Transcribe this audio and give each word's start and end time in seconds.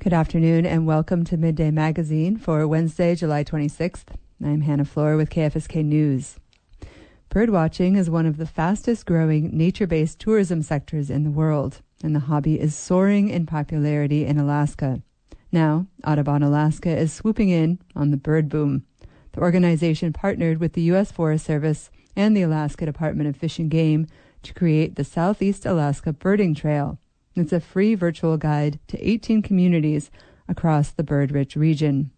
Good 0.00 0.12
afternoon 0.12 0.64
and 0.64 0.86
welcome 0.86 1.24
to 1.24 1.36
Midday 1.36 1.72
Magazine 1.72 2.36
for 2.36 2.68
Wednesday, 2.68 3.16
July 3.16 3.42
26th. 3.42 4.04
I'm 4.40 4.60
Hannah 4.60 4.84
Floor 4.84 5.16
with 5.16 5.28
KFSK 5.28 5.84
News. 5.84 6.36
Birdwatching 7.30 7.96
is 7.98 8.08
one 8.08 8.24
of 8.24 8.36
the 8.36 8.46
fastest 8.46 9.06
growing 9.06 9.50
nature 9.58 9.88
based 9.88 10.20
tourism 10.20 10.62
sectors 10.62 11.10
in 11.10 11.24
the 11.24 11.32
world, 11.32 11.82
and 12.00 12.14
the 12.14 12.20
hobby 12.20 12.60
is 12.60 12.76
soaring 12.76 13.28
in 13.28 13.44
popularity 13.44 14.24
in 14.24 14.38
Alaska. 14.38 15.02
Now, 15.50 15.88
Audubon 16.06 16.44
Alaska 16.44 16.96
is 16.96 17.12
swooping 17.12 17.48
in 17.48 17.80
on 17.96 18.12
the 18.12 18.16
bird 18.16 18.48
boom. 18.48 18.84
The 19.32 19.40
organization 19.40 20.12
partnered 20.12 20.60
with 20.60 20.74
the 20.74 20.82
U.S. 20.82 21.10
Forest 21.10 21.44
Service 21.44 21.90
and 22.14 22.36
the 22.36 22.42
Alaska 22.42 22.86
Department 22.86 23.28
of 23.28 23.36
Fish 23.36 23.58
and 23.58 23.68
Game 23.68 24.06
to 24.44 24.54
create 24.54 24.94
the 24.94 25.02
Southeast 25.02 25.66
Alaska 25.66 26.12
Birding 26.12 26.54
Trail. 26.54 27.00
It's 27.38 27.52
a 27.52 27.60
free 27.60 27.94
virtual 27.94 28.36
guide 28.36 28.80
to 28.88 28.98
18 28.98 29.42
communities 29.42 30.10
across 30.48 30.90
the 30.90 31.04
bird 31.04 31.30
rich 31.30 31.54
region. 31.54 32.10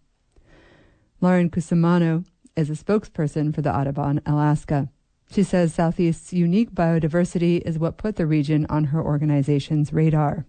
Lauren 1.19 1.49
Cusimano 1.49 2.25
is 2.55 2.69
a 2.69 2.73
spokesperson 2.73 3.53
for 3.53 3.61
the 3.61 3.75
Audubon 3.75 4.21
Alaska. 4.25 4.89
She 5.31 5.43
says 5.43 5.73
Southeast's 5.73 6.33
unique 6.33 6.71
biodiversity 6.71 7.61
is 7.61 7.77
what 7.77 7.97
put 7.97 8.15
the 8.15 8.25
region 8.25 8.65
on 8.69 8.85
her 8.85 9.01
organization's 9.01 9.93
radar. 9.93 10.45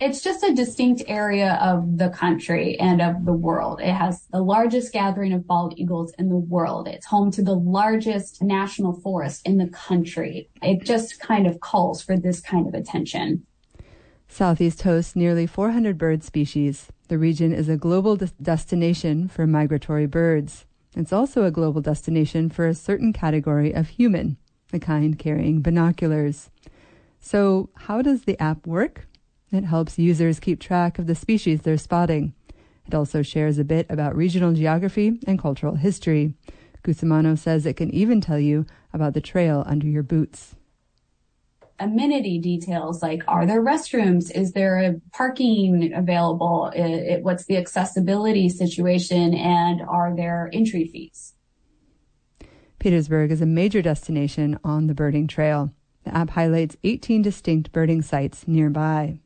It's 0.00 0.20
just 0.20 0.44
a 0.44 0.54
distinct 0.54 1.02
area 1.08 1.58
of 1.60 1.98
the 1.98 2.10
country 2.10 2.78
and 2.78 3.02
of 3.02 3.24
the 3.24 3.32
world. 3.32 3.80
It 3.80 3.92
has 3.92 4.26
the 4.30 4.42
largest 4.42 4.92
gathering 4.92 5.32
of 5.32 5.46
bald 5.46 5.74
eagles 5.76 6.12
in 6.18 6.28
the 6.28 6.36
world. 6.36 6.86
It's 6.86 7.06
home 7.06 7.30
to 7.32 7.42
the 7.42 7.54
largest 7.54 8.42
national 8.42 9.00
forest 9.00 9.46
in 9.46 9.58
the 9.58 9.68
country. 9.68 10.48
It 10.62 10.84
just 10.84 11.18
kind 11.18 11.46
of 11.46 11.60
calls 11.60 12.02
for 12.02 12.16
this 12.16 12.40
kind 12.40 12.68
of 12.68 12.74
attention. 12.74 13.44
Southeast 14.28 14.82
hosts 14.82 15.16
nearly 15.16 15.46
400 15.46 15.98
bird 15.98 16.22
species. 16.22 16.88
The 17.08 17.18
region 17.18 17.52
is 17.52 17.68
a 17.68 17.76
global 17.76 18.16
de- 18.16 18.30
destination 18.40 19.26
for 19.26 19.46
migratory 19.46 20.06
birds. 20.06 20.66
It's 20.94 21.12
also 21.12 21.44
a 21.44 21.50
global 21.50 21.80
destination 21.80 22.50
for 22.50 22.68
a 22.68 22.74
certain 22.74 23.12
category 23.12 23.72
of 23.72 23.88
human, 23.88 24.36
the 24.70 24.78
kind 24.78 25.18
carrying 25.18 25.62
binoculars. 25.62 26.50
So, 27.20 27.70
how 27.74 28.00
does 28.02 28.22
the 28.22 28.40
app 28.40 28.66
work? 28.66 29.07
It 29.50 29.64
helps 29.64 29.98
users 29.98 30.40
keep 30.40 30.60
track 30.60 30.98
of 30.98 31.06
the 31.06 31.14
species 31.14 31.62
they're 31.62 31.78
spotting. 31.78 32.34
It 32.86 32.94
also 32.94 33.22
shares 33.22 33.58
a 33.58 33.64
bit 33.64 33.86
about 33.88 34.16
regional 34.16 34.52
geography 34.52 35.20
and 35.26 35.38
cultural 35.38 35.76
history. 35.76 36.34
Cusimano 36.82 37.38
says 37.38 37.64
it 37.64 37.76
can 37.76 37.90
even 37.92 38.20
tell 38.20 38.38
you 38.38 38.66
about 38.92 39.14
the 39.14 39.20
trail 39.20 39.64
under 39.66 39.86
your 39.86 40.02
boots. 40.02 40.54
Amenity 41.80 42.38
details 42.38 43.02
like 43.02 43.22
are 43.28 43.46
there 43.46 43.62
restrooms? 43.62 44.30
Is 44.34 44.52
there 44.52 44.78
a 44.78 45.00
parking 45.12 45.92
available? 45.94 46.72
It, 46.74 46.82
it, 46.82 47.22
what's 47.22 47.44
the 47.44 47.56
accessibility 47.56 48.48
situation? 48.48 49.32
And 49.34 49.80
are 49.82 50.14
there 50.14 50.50
entry 50.52 50.88
fees? 50.88 51.34
Petersburg 52.78 53.30
is 53.30 53.40
a 53.40 53.46
major 53.46 53.80
destination 53.80 54.58
on 54.64 54.88
the 54.88 54.94
birding 54.94 55.26
trail. 55.26 55.72
The 56.04 56.16
app 56.16 56.30
highlights 56.30 56.76
18 56.84 57.22
distinct 57.22 57.70
birding 57.72 58.02
sites 58.02 58.46
nearby 58.46 59.20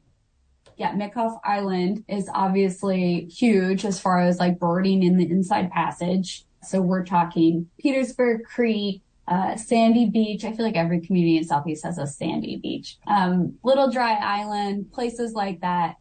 yeah, 0.83 0.93
Mitkof 0.95 1.39
Island 1.45 2.05
is 2.09 2.29
obviously 2.35 3.27
huge 3.27 3.85
as 3.85 4.01
far 4.01 4.19
as 4.19 4.41
like 4.41 4.59
birding 4.59 5.05
in 5.05 5.17
the 5.17 5.31
inside 5.31 5.71
passage. 5.71 6.45
So 6.65 6.81
we're 6.81 7.05
talking 7.05 7.69
Petersburg 7.79 8.43
Creek, 8.45 9.01
uh, 9.29 9.55
Sandy 9.55 10.07
Beach. 10.07 10.45
I 10.45 10.53
feel 10.53 10.67
like 10.67 10.75
every 10.75 11.01
community 11.01 11.37
in 11.37 11.45
Southeast 11.45 11.85
has 11.85 11.99
a 11.99 12.07
sandy 12.09 12.57
beach. 12.57 12.99
Um, 13.07 13.55
Little 13.63 13.93
Dry 13.93 14.15
Island, 14.15 14.91
places 14.91 15.35
like 15.35 15.61
that. 15.61 15.99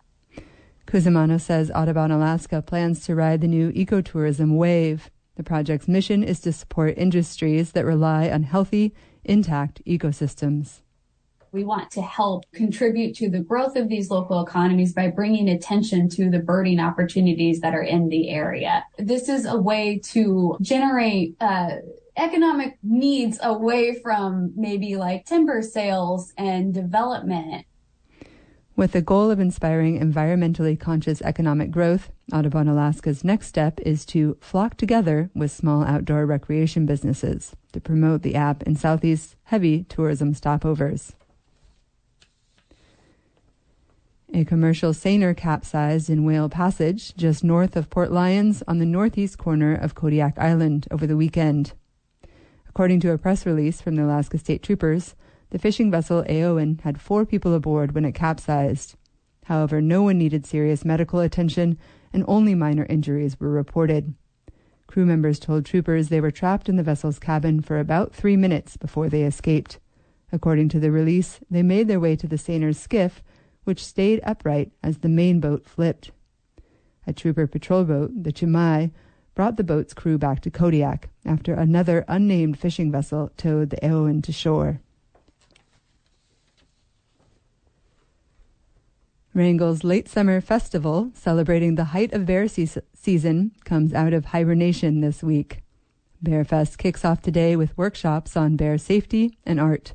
Cusimano 0.88 1.40
says 1.40 1.70
Audubon 1.76 2.10
Alaska 2.10 2.64
plans 2.64 3.06
to 3.06 3.14
ride 3.14 3.42
the 3.42 3.48
new 3.48 3.72
ecotourism 3.74 4.58
wave. 4.58 5.12
The 5.36 5.44
project's 5.44 5.88
mission 5.88 6.24
is 6.24 6.40
to 6.40 6.52
support 6.52 6.98
industries 6.98 7.74
that 7.74 7.86
rely 7.86 8.32
on 8.32 8.42
healthy, 8.42 8.96
intact 9.24 9.86
ecosystems. 9.86 10.82
We 11.52 11.66
want 11.66 11.92
to 11.92 12.02
help 12.02 12.46
contribute 12.54 13.14
to 13.18 13.30
the 13.30 13.40
growth 13.40 13.76
of 13.76 13.90
these 13.90 14.10
local 14.10 14.42
economies 14.42 14.94
by 14.94 15.10
bringing 15.10 15.50
attention 15.50 16.08
to 16.10 16.30
the 16.30 16.40
birding 16.40 16.80
opportunities 16.80 17.60
that 17.60 17.76
are 17.76 17.84
in 17.84 18.08
the 18.08 18.30
area. 18.30 18.86
This 18.98 19.28
is 19.28 19.46
a 19.46 19.58
way 19.58 20.00
to 20.12 20.58
generate 20.62 21.36
uh, 21.42 21.78
economic 22.16 22.78
needs 22.84 23.38
away 23.42 23.96
from 23.96 24.54
maybe 24.56 24.96
like 24.96 25.26
timber 25.26 25.62
sales 25.62 26.34
and 26.38 26.74
development. 26.74 27.66
With 28.78 28.94
the 28.94 29.02
goal 29.02 29.30
of 29.30 29.40
inspiring 29.40 30.00
environmentally 30.00 30.80
conscious 30.80 31.22
economic 31.22 31.70
growth, 31.70 32.10
Audubon 32.32 32.70
Alaska's 32.70 33.24
next 33.24 33.48
step 33.48 33.80
is 33.82 34.06
to 34.08 34.38
flock 34.40 34.78
together 34.78 35.30
with 35.36 35.52
small 35.52 35.84
outdoor 35.84 36.26
recreation 36.26 36.86
businesses 36.86 37.56
to 37.74 37.82
promote 37.82 38.22
the 38.22 38.36
app 38.36 38.64
in 38.64 38.78
Southeast 38.78 39.36
heavy 39.44 39.84
tourism 39.84 40.34
stopovers. 40.34 41.14
A 44.34 44.46
commercial 44.46 44.94
seiner 44.94 45.34
capsized 45.34 46.10
in 46.10 46.24
Whale 46.24 46.48
Passage, 46.48 47.14
just 47.18 47.44
north 47.44 47.76
of 47.76 47.90
Port 47.90 48.14
Lions, 48.14 48.64
on 48.66 48.80
the 48.80 48.86
northeast 48.86 49.38
corner 49.38 49.76
of 49.76 49.94
Kodiak 49.94 50.40
Island 50.40 50.88
over 50.90 51.06
the 51.06 51.18
weekend. 51.18 51.74
According 52.70 53.02
to 53.02 53.12
a 53.12 53.18
press 53.18 53.46
release 53.46 53.82
from 53.82 53.96
the 53.96 54.06
Alaska 54.06 54.38
State 54.38 54.64
Troopers, 54.64 55.16
the 55.50 55.60
fishing 55.60 55.92
vessel 55.92 56.24
Eowyn 56.24 56.80
had 56.80 57.02
four 57.02 57.26
people 57.26 57.54
aboard 57.54 57.94
when 57.94 58.06
it 58.06 58.14
capsized. 58.14 58.96
However, 59.46 59.82
no 59.82 60.02
one 60.02 60.18
needed 60.18 60.46
serious 60.46 60.86
medical 60.86 61.20
attention 61.20 61.78
and 62.14 62.24
only 62.26 62.56
minor 62.56 62.86
injuries 62.86 63.38
were 63.38 63.50
reported. 63.50 64.14
Crew 64.88 65.06
members 65.06 65.40
told 65.40 65.66
troopers 65.66 66.08
they 66.08 66.22
were 66.22 66.32
trapped 66.32 66.70
in 66.70 66.78
the 66.78 66.84
vessel's 66.84 67.20
cabin 67.20 67.60
for 67.60 67.80
about 67.80 68.16
three 68.16 68.38
minutes 68.38 68.78
before 68.78 69.10
they 69.10 69.24
escaped. 69.24 69.78
According 70.32 70.70
to 70.70 70.80
the 70.80 70.90
release, 70.90 71.42
they 71.50 71.64
made 71.64 71.90
their 71.90 72.00
way 72.00 72.16
to 72.16 72.28
the 72.28 72.38
seiner's 72.38 72.80
skiff 72.80 73.22
which 73.64 73.84
stayed 73.84 74.20
upright 74.24 74.72
as 74.84 75.00
the 75.00 75.10
main 75.10 75.40
boat 75.40 75.66
flipped. 75.66 76.12
A 77.08 77.14
trooper 77.14 77.48
patrol 77.48 77.84
boat, 77.84 78.12
the 78.24 78.32
Cama'i, 78.32 78.92
brought 79.34 79.58
the 79.58 79.64
boat's 79.64 79.94
crew 79.94 80.18
back 80.18 80.42
to 80.42 80.52
Kodiak 80.52 81.10
after 81.26 81.54
another 81.54 82.06
unnamed 82.08 82.60
fishing 82.60 82.92
vessel 82.92 83.32
towed 83.38 83.70
the 83.70 83.78
Eowyn 83.78 84.24
to 84.24 84.32
shore. 84.32 84.82
Wrangell's 89.34 89.86
Late 89.86 90.10
Summer 90.10 90.42
Festival, 90.42 91.12
celebrating 91.14 91.76
the 91.76 91.86
height 91.86 92.12
of 92.12 92.26
bear 92.26 92.50
se- 92.50 92.82
season, 92.94 93.52
comes 93.64 93.94
out 93.94 94.12
of 94.12 94.26
hibernation 94.26 95.00
this 95.00 95.24
week. 95.24 95.62
Bearfest 96.24 96.78
kicks 96.78 97.06
off 97.06 97.22
today 97.22 97.56
with 97.56 97.78
workshops 97.78 98.36
on 98.36 98.58
bear 98.58 98.78
safety 98.78 99.38
and 99.46 99.60
art. 99.60 99.94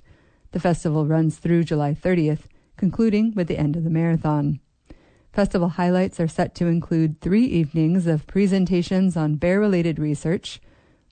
The 0.52 0.60
festival 0.60 1.06
runs 1.06 1.36
through 1.36 1.64
July 1.64 1.92
30th 1.94 2.46
concluding 2.76 3.32
with 3.34 3.48
the 3.48 3.58
end 3.58 3.76
of 3.76 3.84
the 3.84 3.90
marathon. 3.90 4.60
Festival 5.32 5.70
highlights 5.70 6.18
are 6.18 6.28
set 6.28 6.54
to 6.54 6.66
include 6.66 7.20
three 7.20 7.44
evenings 7.44 8.06
of 8.06 8.26
presentations 8.26 9.16
on 9.16 9.34
bear 9.34 9.60
related 9.60 9.98
research, 9.98 10.60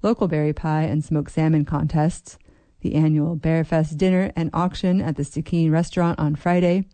local 0.02 0.28
berry 0.28 0.52
pie 0.52 0.84
and 0.84 1.04
smoked 1.04 1.30
salmon 1.30 1.64
contests, 1.64 2.38
the 2.80 2.94
annual 2.94 3.36
Bearfest 3.36 3.96
dinner 3.96 4.32
and 4.36 4.50
auction 4.52 5.00
at 5.00 5.16
the 5.16 5.24
Stikine 5.24 5.70
restaurant 5.70 6.18
on 6.18 6.36
Friday, 6.36 6.84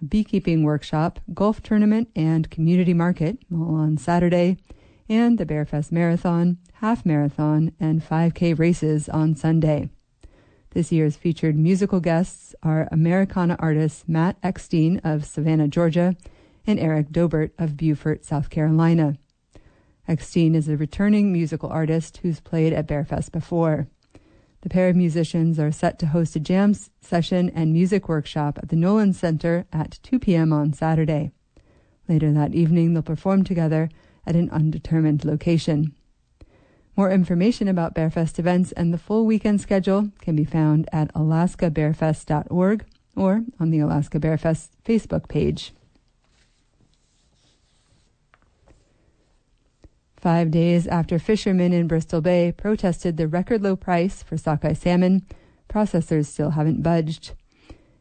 a 0.00 0.04
beekeeping 0.04 0.62
workshop, 0.62 1.20
golf 1.34 1.62
tournament, 1.62 2.08
and 2.14 2.50
community 2.50 2.94
market 2.94 3.38
all 3.52 3.74
on 3.74 3.96
Saturday, 3.96 4.56
and 5.08 5.38
the 5.38 5.46
Bearfest 5.46 5.92
Marathon, 5.92 6.58
half 6.74 7.06
marathon, 7.06 7.72
and 7.78 8.02
5K 8.02 8.58
races 8.58 9.08
on 9.08 9.34
Sunday. 9.34 9.90
This 10.76 10.92
year's 10.92 11.16
featured 11.16 11.56
musical 11.56 12.00
guests 12.00 12.54
are 12.62 12.86
Americana 12.92 13.56
artists 13.58 14.04
Matt 14.06 14.36
Eckstein 14.42 15.00
of 15.02 15.24
Savannah, 15.24 15.68
Georgia, 15.68 16.14
and 16.66 16.78
Eric 16.78 17.08
Dobert 17.08 17.52
of 17.58 17.78
Beaufort, 17.78 18.26
South 18.26 18.50
Carolina. 18.50 19.16
Eckstein 20.06 20.54
is 20.54 20.68
a 20.68 20.76
returning 20.76 21.32
musical 21.32 21.70
artist 21.70 22.18
who's 22.18 22.40
played 22.40 22.74
at 22.74 22.86
Bearfest 22.86 23.32
before. 23.32 23.86
The 24.60 24.68
pair 24.68 24.90
of 24.90 24.96
musicians 24.96 25.58
are 25.58 25.72
set 25.72 25.98
to 26.00 26.08
host 26.08 26.36
a 26.36 26.40
jam 26.40 26.74
session 27.00 27.48
and 27.54 27.72
music 27.72 28.06
workshop 28.06 28.58
at 28.62 28.68
the 28.68 28.76
Nolan 28.76 29.14
Center 29.14 29.64
at 29.72 29.98
2 30.02 30.18
p.m. 30.18 30.52
on 30.52 30.74
Saturday. 30.74 31.30
Later 32.06 32.30
that 32.32 32.54
evening, 32.54 32.92
they'll 32.92 33.02
perform 33.02 33.44
together 33.44 33.88
at 34.26 34.36
an 34.36 34.50
undetermined 34.50 35.24
location. 35.24 35.94
More 36.96 37.10
information 37.10 37.68
about 37.68 37.94
Bearfest 37.94 38.38
events 38.38 38.72
and 38.72 38.92
the 38.92 38.98
full 38.98 39.26
weekend 39.26 39.60
schedule 39.60 40.10
can 40.22 40.34
be 40.34 40.46
found 40.46 40.88
at 40.92 41.12
alaskabearfest.org 41.12 42.86
or 43.14 43.44
on 43.60 43.70
the 43.70 43.80
Alaska 43.80 44.18
Bearfest 44.18 44.70
Facebook 44.82 45.28
page. 45.28 45.72
Five 50.16 50.50
days 50.50 50.86
after 50.86 51.18
fishermen 51.18 51.74
in 51.74 51.86
Bristol 51.86 52.22
Bay 52.22 52.50
protested 52.50 53.18
the 53.18 53.28
record 53.28 53.62
low 53.62 53.76
price 53.76 54.22
for 54.22 54.38
sockeye 54.38 54.72
salmon, 54.72 55.26
processors 55.68 56.26
still 56.26 56.50
haven't 56.50 56.82
budged. 56.82 57.32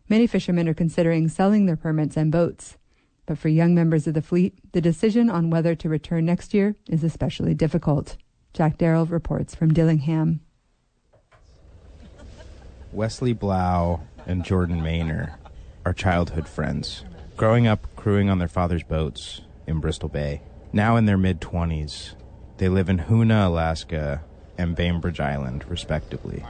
Many 0.08 0.26
fishermen 0.26 0.70
are 0.70 0.74
considering 0.74 1.28
selling 1.28 1.66
their 1.66 1.76
permits 1.76 2.16
and 2.16 2.32
boats. 2.32 2.78
But 3.26 3.38
for 3.38 3.50
young 3.50 3.76
members 3.76 4.08
of 4.08 4.14
the 4.14 4.22
fleet, 4.22 4.54
the 4.72 4.82
decision 4.82 5.30
on 5.30 5.50
whether 5.50 5.76
to 5.76 5.90
return 5.90 6.26
next 6.26 6.54
year 6.54 6.76
is 6.88 7.04
especially 7.04 7.54
difficult. 7.54 8.16
Jack 8.56 8.78
Darrell 8.78 9.06
reports 9.06 9.54
from 9.54 9.74
Dillingham. 9.74 10.40
Wesley 12.94 13.34
Blau 13.34 14.00
and 14.26 14.46
Jordan 14.46 14.80
Maynor 14.80 15.36
are 15.86 15.92
childhood 15.92 16.48
friends, 16.48 17.04
growing 17.36 17.68
up 17.68 17.86
crewing 17.98 18.30
on 18.30 18.40
their 18.40 18.48
father's 18.48 18.84
boats 18.84 19.42
in 19.68 19.82
Bristol 19.82 20.08
Bay. 20.08 20.42
Now 20.72 20.96
in 20.96 21.04
their 21.06 21.18
mid 21.18 21.42
20s, 21.42 22.16
they 22.56 22.70
live 22.70 22.88
in 22.88 23.00
Hoonah, 23.00 23.48
Alaska, 23.48 24.24
and 24.58 24.74
Bainbridge 24.74 25.20
Island, 25.20 25.66
respectively. 25.68 26.42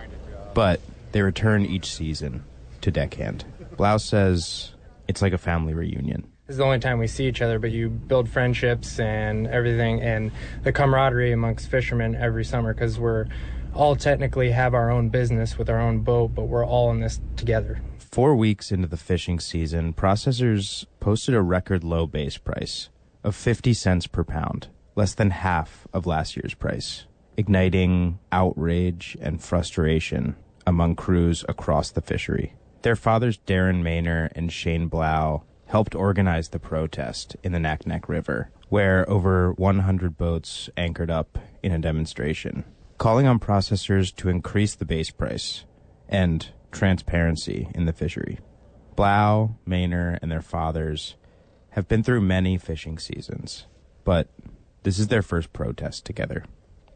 But 0.54 0.82
they 1.12 1.24
return 1.24 1.66
each 1.66 1.92
season 1.92 2.44
to 2.82 2.92
Deckhand. 2.92 3.46
Blau 3.78 3.98
says 3.98 4.76
it's 5.08 5.24
like 5.24 5.34
a 5.34 5.40
family 5.40 5.74
reunion. 5.74 6.32
This 6.48 6.54
is 6.54 6.58
the 6.60 6.64
only 6.64 6.78
time 6.78 7.00
we 7.00 7.08
see 7.08 7.28
each 7.28 7.42
other, 7.42 7.58
but 7.58 7.72
you 7.72 7.90
build 7.90 8.30
friendships 8.30 9.00
and 9.00 9.48
everything, 9.48 10.00
and 10.04 10.32
the 10.62 10.72
camaraderie 10.72 11.32
amongst 11.32 11.72
fishermen 11.72 12.14
every 12.14 12.46
summer 12.46 12.72
because 12.72 13.00
we're 13.00 13.26
all 13.74 13.96
technically 13.96 14.52
have 14.52 14.76
our 14.76 14.92
own 14.92 15.10
business 15.10 15.58
with 15.58 15.72
our 15.72 15.80
own 15.80 16.02
boat, 16.02 16.36
but 16.36 16.44
we're 16.44 16.64
all 16.64 16.92
in 16.92 17.00
this 17.00 17.20
together. 17.36 17.82
Four 17.98 18.36
weeks 18.36 18.72
into 18.72 18.88
the 18.88 18.96
fishing 18.96 19.40
season, 19.40 19.92
processors 19.92 20.86
posted 21.00 21.34
a 21.34 21.42
record 21.42 21.84
low 21.84 22.06
base 22.06 22.38
price 22.38 22.90
of 23.24 23.36
50 23.36 23.74
cents 23.74 24.06
per 24.06 24.24
pound, 24.24 24.68
less 24.96 25.16
than 25.16 25.32
half 25.32 25.88
of 25.94 26.06
last 26.06 26.38
year's 26.38 26.54
price, 26.54 27.06
igniting 27.38 28.20
outrage 28.32 29.18
and 29.20 29.42
frustration 29.42 30.36
among 30.68 30.96
crews 30.96 31.44
across 31.50 31.90
the 31.90 32.02
fishery. 32.02 32.54
Their 32.84 32.96
fathers, 32.96 33.40
Darren 33.48 33.82
Maynor 33.82 34.30
and 34.36 34.54
Shane 34.54 34.90
Blau, 34.90 35.42
helped 35.68 35.96
organize 35.96 36.50
the 36.50 36.60
protest 36.60 37.36
in 37.44 37.52
the 37.52 37.60
Naknek 37.60 38.08
River, 38.08 38.52
where 38.70 39.10
over 39.10 39.54
100 39.54 40.18
boats 40.18 40.70
anchored 40.78 41.10
up 41.10 41.38
in 41.64 41.72
a 41.72 41.80
demonstration, 41.80 42.64
calling 42.98 43.28
on 43.28 43.40
processors 43.40 44.16
to 44.16 44.30
increase 44.30 44.76
the 44.76 44.86
base 44.86 45.10
price 45.10 45.66
and 46.08 46.50
transparency 46.72 47.70
in 47.74 47.86
the 47.86 47.94
fishery. 47.94 48.40
Blau, 48.96 49.56
Maynor, 49.68 50.20
and 50.22 50.32
their 50.32 50.42
fathers 50.42 51.16
have 51.72 51.88
been 51.88 52.04
through 52.04 52.22
many 52.22 52.58
fishing 52.58 52.98
seasons, 52.98 53.66
but 54.04 54.30
this 54.84 55.00
is 55.00 55.08
their 55.08 55.22
first 55.22 55.52
protest 55.52 56.06
together. 56.06 56.46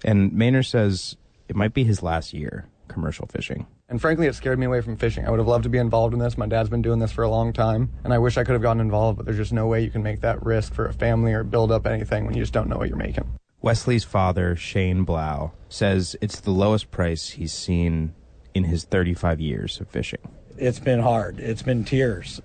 And 0.06 0.32
Maynor 0.32 0.66
says 0.66 1.18
it 1.48 1.56
might 1.56 1.74
be 1.74 1.84
his 1.84 2.02
last 2.02 2.34
year 2.34 2.70
commercial 2.90 3.28
fishing. 3.28 3.66
And 3.88 4.02
frankly, 4.02 4.28
it 4.28 4.36
scared 4.36 4.60
me 4.60 4.66
away 4.66 4.82
from 4.82 4.98
fishing. 4.98 5.26
I 5.26 5.30
would 5.30 5.40
have 5.40 5.48
loved 5.48 5.64
to 5.64 5.70
be 5.70 5.78
involved 5.78 6.14
in 6.14 6.20
this. 6.20 6.38
My 6.38 6.48
dad's 6.48 6.70
been 6.70 6.82
doing 6.82 7.00
this 7.00 7.12
for 7.12 7.24
a 7.24 7.30
long 7.30 7.54
time, 7.54 7.90
and 8.04 8.14
I 8.14 8.18
wish 8.18 8.38
I 8.38 8.44
could 8.44 8.54
have 8.54 8.62
gotten 8.62 8.82
involved, 8.82 9.18
but 9.18 9.26
there's 9.26 9.38
just 9.38 9.54
no 9.54 9.68
way 9.68 9.82
you 9.82 9.90
can 9.90 10.04
make 10.04 10.22
that 10.22 10.46
risk 10.46 10.74
for 10.74 10.86
a 10.86 10.94
family 10.94 11.34
or 11.34 11.44
build 11.44 11.72
up 11.72 11.88
anything 11.88 12.26
when 12.26 12.36
you 12.36 12.42
just 12.42 12.54
don't 12.54 12.68
know 12.68 12.78
what 12.78 12.90
you're 12.90 12.98
making. 12.98 13.30
Wesley's 13.62 14.04
father, 14.04 14.56
Shane 14.56 15.04
Blau, 15.04 15.52
says 15.68 16.16
it's 16.22 16.40
the 16.40 16.52
lowest 16.52 16.92
price 16.92 17.30
he's 17.30 17.54
seen 17.54 18.14
in 18.54 18.64
his 18.64 18.86
35 18.86 19.40
years 19.40 19.80
of 19.80 19.90
fishing. 19.90 20.22
It's 20.58 20.80
been 20.80 21.00
hard. 21.00 21.40
It's 21.40 21.62
been 21.62 21.84
tears. 21.84 22.42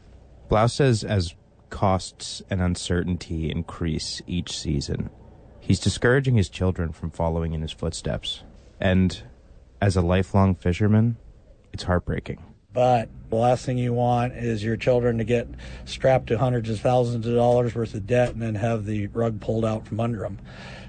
Blau 0.48 0.66
says 0.66 1.04
as 1.04 1.34
costs 1.70 2.42
and 2.50 2.60
uncertainty 2.60 3.50
increase 3.50 4.22
each 4.26 4.56
season, 4.56 5.10
he's 5.60 5.80
discouraging 5.80 6.36
his 6.36 6.48
children 6.48 6.92
from 6.92 7.10
following 7.10 7.54
in 7.54 7.62
his 7.62 7.72
footsteps. 7.72 8.42
And 8.80 9.22
as 9.84 9.96
a 9.96 10.00
lifelong 10.00 10.54
fisherman, 10.54 11.14
it's 11.74 11.82
heartbreaking. 11.82 12.42
But 12.72 13.10
the 13.28 13.36
last 13.36 13.66
thing 13.66 13.76
you 13.76 13.92
want 13.92 14.32
is 14.32 14.64
your 14.64 14.78
children 14.78 15.18
to 15.18 15.24
get 15.24 15.46
strapped 15.84 16.28
to 16.28 16.38
hundreds 16.38 16.70
of 16.70 16.80
thousands 16.80 17.26
of 17.26 17.34
dollars 17.34 17.74
worth 17.74 17.92
of 17.92 18.06
debt 18.06 18.30
and 18.30 18.40
then 18.40 18.54
have 18.54 18.86
the 18.86 19.08
rug 19.08 19.42
pulled 19.42 19.64
out 19.64 19.86
from 19.86 20.00
under 20.00 20.20
them. 20.20 20.38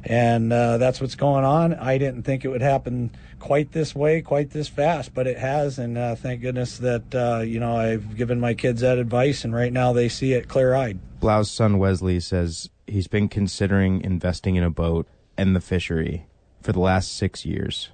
And 0.06 0.54
uh, 0.54 0.78
that's 0.78 1.02
what's 1.02 1.16
going 1.16 1.44
on. 1.44 1.74
I 1.74 1.98
didn't 1.98 2.24
think 2.24 2.46
it 2.46 2.48
would 2.48 2.62
happen 2.62 3.12
quite 3.40 3.74
this 3.74 3.94
way, 3.94 4.22
quite 4.22 4.52
this 4.52 4.70
fast, 4.70 5.14
but 5.14 5.28
it 5.28 5.38
has. 5.38 5.78
And 5.78 5.98
uh, 5.98 6.16
thank 6.16 6.42
goodness 6.42 6.78
that, 6.78 7.14
uh, 7.14 7.42
you 7.42 7.60
know, 7.60 7.76
I've 7.76 8.16
given 8.16 8.40
my 8.40 8.54
kids 8.54 8.80
that 8.80 8.98
advice, 8.98 9.44
and 9.44 9.54
right 9.54 9.74
now 9.74 9.92
they 9.92 10.08
see 10.08 10.32
it 10.32 10.48
clear 10.48 10.74
eyed. 10.74 11.00
Blau's 11.20 11.52
son 11.52 11.80
Wesley 11.80 12.22
says 12.22 12.70
he's 12.88 13.08
been 13.08 13.28
considering 13.28 14.02
investing 14.02 14.56
in 14.56 14.64
a 14.64 14.70
boat 14.70 15.06
and 15.38 15.54
the 15.54 15.62
fishery 15.62 16.28
for 16.62 16.72
the 16.72 16.80
last 16.80 17.16
six 17.16 17.46
years. 17.46 17.90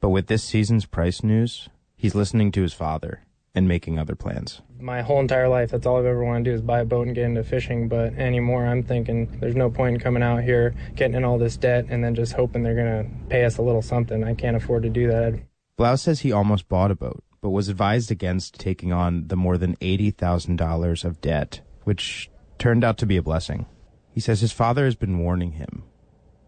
But 0.00 0.10
with 0.10 0.26
this 0.26 0.44
season's 0.44 0.86
price 0.86 1.22
news, 1.22 1.68
he's 1.96 2.14
listening 2.14 2.52
to 2.52 2.62
his 2.62 2.72
father 2.72 3.22
and 3.54 3.66
making 3.66 3.98
other 3.98 4.14
plans. 4.14 4.62
My 4.80 5.02
whole 5.02 5.18
entire 5.18 5.48
life, 5.48 5.70
that's 5.70 5.86
all 5.86 5.98
I've 5.98 6.06
ever 6.06 6.22
wanted 6.22 6.44
to 6.44 6.50
do 6.50 6.54
is 6.54 6.62
buy 6.62 6.80
a 6.80 6.84
boat 6.84 7.06
and 7.06 7.16
get 7.16 7.24
into 7.24 7.42
fishing. 7.42 7.88
But 7.88 8.14
anymore, 8.14 8.64
I'm 8.64 8.84
thinking 8.84 9.38
there's 9.40 9.56
no 9.56 9.70
point 9.70 9.96
in 9.96 10.00
coming 10.00 10.22
out 10.22 10.44
here, 10.44 10.74
getting 10.94 11.16
in 11.16 11.24
all 11.24 11.38
this 11.38 11.56
debt, 11.56 11.86
and 11.88 12.04
then 12.04 12.14
just 12.14 12.34
hoping 12.34 12.62
they're 12.62 12.76
going 12.76 13.04
to 13.04 13.10
pay 13.28 13.44
us 13.44 13.58
a 13.58 13.62
little 13.62 13.82
something. 13.82 14.22
I 14.22 14.34
can't 14.34 14.56
afford 14.56 14.84
to 14.84 14.90
do 14.90 15.08
that. 15.08 15.40
Blau 15.76 15.96
says 15.96 16.20
he 16.20 16.30
almost 16.30 16.68
bought 16.68 16.92
a 16.92 16.96
boat, 16.96 17.24
but 17.40 17.50
was 17.50 17.68
advised 17.68 18.10
against 18.10 18.60
taking 18.60 18.92
on 18.92 19.26
the 19.26 19.36
more 19.36 19.58
than 19.58 19.76
$80,000 19.76 21.04
of 21.04 21.20
debt, 21.20 21.60
which 21.84 22.30
turned 22.58 22.84
out 22.84 22.98
to 22.98 23.06
be 23.06 23.16
a 23.16 23.22
blessing. 23.22 23.66
He 24.12 24.20
says 24.20 24.40
his 24.40 24.52
father 24.52 24.84
has 24.84 24.96
been 24.96 25.18
warning 25.18 25.52
him 25.52 25.84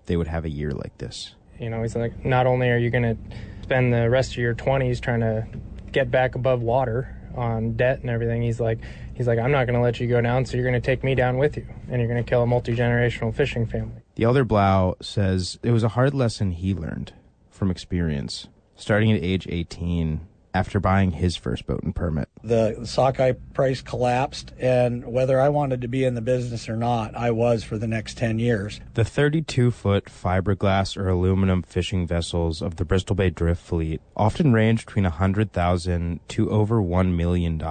they 0.06 0.17
would 0.17 0.26
have 0.26 0.44
a 0.44 0.50
year 0.50 0.73
like 0.73 0.99
this. 0.99 1.37
You 1.61 1.69
know, 1.69 1.83
he's 1.83 1.95
like, 1.95 2.25
not 2.25 2.47
only 2.47 2.71
are 2.71 2.79
you 2.79 2.91
going 2.91 3.03
to 3.03 3.17
spend 3.62 3.93
the 3.93 4.09
rest 4.09 4.33
of 4.33 4.39
your 4.39 4.55
20s 4.55 5.01
trying 5.01 5.21
to 5.21 5.47
get 5.93 6.11
back 6.11 6.35
above 6.35 6.62
water 6.62 7.15
on 7.37 7.75
debt 7.75 8.01
and 8.01 8.09
everything, 8.09 8.43
he's 8.43 8.59
like, 8.59 8.79
he's 9.15 9.27
like, 9.27 9.39
I'm 9.39 9.53
not 9.53 9.67
going 9.67 9.75
to 9.75 9.83
let 9.83 10.01
you 10.01 10.09
go 10.09 10.21
down, 10.21 10.47
so 10.47 10.57
you're 10.57 10.69
going 10.69 10.81
to 10.81 10.85
take 10.85 11.05
me 11.05 11.15
down 11.15 11.37
with 11.37 11.57
you, 11.57 11.67
and 11.91 12.01
you're 12.01 12.11
going 12.11 12.23
to 12.23 12.29
kill 12.29 12.43
a 12.43 12.47
multi 12.47 12.75
generational 12.75 13.35
fishing 13.35 13.67
family. 13.67 14.01
The 14.15 14.25
elder 14.25 14.45
Blau 14.45 14.97
says 15.03 15.59
it 15.62 15.71
was 15.71 15.85
a 15.85 15.91
hard 15.91 16.15
lesson 16.15 16.53
he 16.53 16.75
learned 16.75 17.12
from 17.51 17.71
experience, 17.71 18.49
starting 18.75 19.12
at 19.12 19.23
age 19.23 19.47
18 19.49 20.27
after 20.55 20.81
buying 20.81 21.12
his 21.12 21.37
first 21.37 21.67
boat 21.67 21.82
and 21.82 21.94
permit. 21.94 22.29
The 22.43 22.85
sockeye 22.85 23.32
price 23.55 23.81
collapsed, 23.82 24.52
and 24.58 25.06
whether 25.06 25.41
I 25.41 25.49
wanted 25.49 25.81
to 25.82 25.88
be 25.88 26.05
in 26.05 26.14
the 26.14 26.20
business 26.20 26.69
or 26.69 26.76
not, 26.76 27.14
I 27.14 27.31
was 27.31 27.64
for 27.64 27.79
the 27.79 27.87
next 27.87 28.19
10 28.19 28.38
years. 28.38 28.81
The 28.94 29.05
32 29.05 29.70
foot 29.70 30.06
fiberglass 30.06 30.97
or 30.97 31.08
aluminum 31.08 31.62
fishing 31.62 32.06
vessels 32.06 32.62
of 32.62 32.76
the 32.76 32.85
Bristol 32.85 33.17
Bay 33.17 33.31
Drift 33.31 33.62
Fleet 33.62 34.00
often 34.17 34.52
range 34.52 34.87
between 34.87 35.05
100,000 35.05 36.20
to 36.29 36.50
over 36.50 36.80
$1 36.80 37.14
million. 37.14 37.62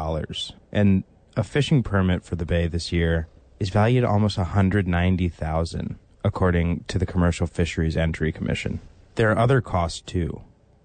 And 0.71 1.03
a 1.35 1.43
fishing 1.43 1.83
permit 1.83 2.23
for 2.23 2.35
the 2.35 2.45
bay 2.45 2.67
this 2.67 2.91
year 2.91 3.27
is 3.59 3.69
valued 3.69 4.03
at 4.03 4.09
almost 4.09 4.37
190,000, 4.37 5.99
according 6.23 6.83
to 6.87 6.97
the 6.97 7.05
Commercial 7.05 7.47
Fisheries 7.47 7.97
Entry 7.97 8.31
Commission. 8.31 8.79
There 9.15 9.31
are 9.31 9.37
other 9.37 9.61
costs 9.61 10.01
too 10.01 10.41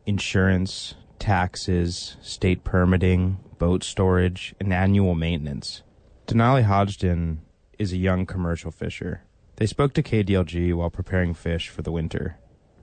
insurance, 0.06 0.94
taxes, 1.24 2.18
state 2.20 2.64
permitting, 2.64 3.38
boat 3.58 3.82
storage, 3.82 4.54
and 4.60 4.74
annual 4.74 5.14
maintenance. 5.14 5.82
Denali 6.26 6.64
Hodgden 6.64 7.40
is 7.78 7.94
a 7.94 7.96
young 7.96 8.26
commercial 8.26 8.70
fisher. 8.70 9.22
They 9.56 9.64
spoke 9.64 9.94
to 9.94 10.02
KDLG 10.02 10.74
while 10.74 10.90
preparing 10.90 11.32
fish 11.32 11.70
for 11.70 11.80
the 11.80 11.90
winter. 11.90 12.36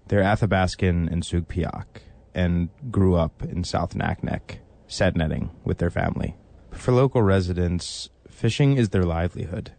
They're 0.08 0.24
Athabascan 0.24 1.12
and 1.12 1.22
Sugpiaq 1.22 1.86
and 2.34 2.70
grew 2.90 3.14
up 3.14 3.44
in 3.44 3.64
South 3.64 3.94
Naknek, 3.94 4.58
set 4.88 5.16
netting 5.16 5.52
with 5.64 5.78
their 5.78 5.92
family. 5.92 6.36
For 6.72 6.92
local 6.92 7.22
residents, 7.22 8.10
fishing 8.28 8.76
is 8.76 8.90
their 8.90 9.04
livelihood. 9.04 9.74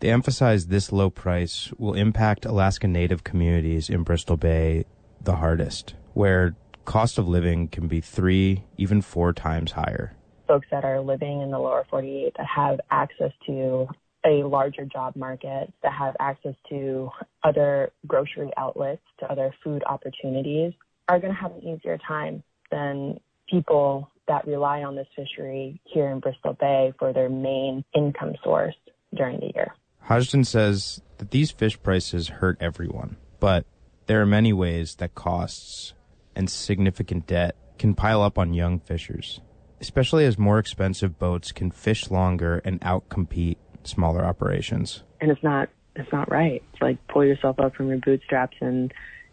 They 0.00 0.10
emphasize 0.10 0.66
this 0.66 0.90
low 0.90 1.08
price 1.08 1.70
will 1.78 1.94
impact 1.94 2.44
Alaska 2.44 2.88
Native 2.88 3.22
communities 3.22 3.88
in 3.88 4.02
Bristol 4.02 4.36
Bay 4.36 4.86
the 5.22 5.36
hardest, 5.36 5.94
where 6.14 6.56
cost 6.84 7.18
of 7.18 7.28
living 7.28 7.68
can 7.68 7.88
be 7.88 8.00
three, 8.00 8.64
even 8.76 9.02
four 9.02 9.32
times 9.32 9.72
higher. 9.72 10.14
Folks 10.46 10.66
that 10.70 10.84
are 10.84 11.00
living 11.00 11.40
in 11.40 11.50
the 11.50 11.58
lower 11.58 11.86
48 11.88 12.34
that 12.36 12.46
have 12.46 12.80
access 12.90 13.32
to 13.46 13.88
a 14.26 14.42
larger 14.42 14.84
job 14.84 15.16
market, 15.16 15.72
that 15.82 15.92
have 15.92 16.16
access 16.18 16.54
to 16.68 17.10
other 17.42 17.92
grocery 18.06 18.50
outlets, 18.56 19.02
to 19.20 19.30
other 19.30 19.54
food 19.62 19.82
opportunities, 19.86 20.72
are 21.08 21.20
going 21.20 21.32
to 21.32 21.38
have 21.38 21.52
an 21.52 21.62
easier 21.62 21.98
time 21.98 22.42
than 22.70 23.20
people 23.48 24.10
that 24.26 24.46
rely 24.46 24.82
on 24.82 24.96
this 24.96 25.06
fishery 25.14 25.80
here 25.84 26.10
in 26.10 26.20
Bristol 26.20 26.54
Bay 26.54 26.92
for 26.98 27.12
their 27.12 27.28
main 27.28 27.84
income 27.94 28.34
source 28.42 28.74
during 29.14 29.40
the 29.40 29.52
year. 29.54 29.74
Hodgson 30.00 30.44
says 30.44 31.00
that 31.18 31.30
these 31.30 31.50
fish 31.50 31.82
prices 31.82 32.28
hurt 32.28 32.56
everyone, 32.60 33.16
but 33.40 33.66
there 34.06 34.20
are 34.20 34.26
many 34.26 34.52
ways 34.52 34.96
that 34.96 35.14
costs 35.14 35.93
and 36.36 36.50
significant 36.50 37.26
debt 37.26 37.56
can 37.78 37.94
pile 37.94 38.22
up 38.22 38.38
on 38.38 38.54
young 38.54 38.78
fishers, 38.78 39.40
especially 39.80 40.24
as 40.24 40.38
more 40.38 40.58
expensive 40.58 41.18
boats 41.18 41.52
can 41.52 41.70
fish 41.70 42.10
longer 42.10 42.60
and 42.64 42.80
outcompete 42.80 43.56
smaller 43.84 44.24
operations. 44.24 45.02
And 45.20 45.30
it's 45.30 45.42
not 45.42 45.68
it's 45.96 46.12
not 46.12 46.30
right. 46.30 46.62
It's 46.72 46.82
like 46.82 46.98
pull 47.08 47.24
yourself 47.24 47.60
up 47.60 47.74
from 47.74 47.88
your 47.88 47.98
bootstraps 47.98 48.56
and 48.60 48.92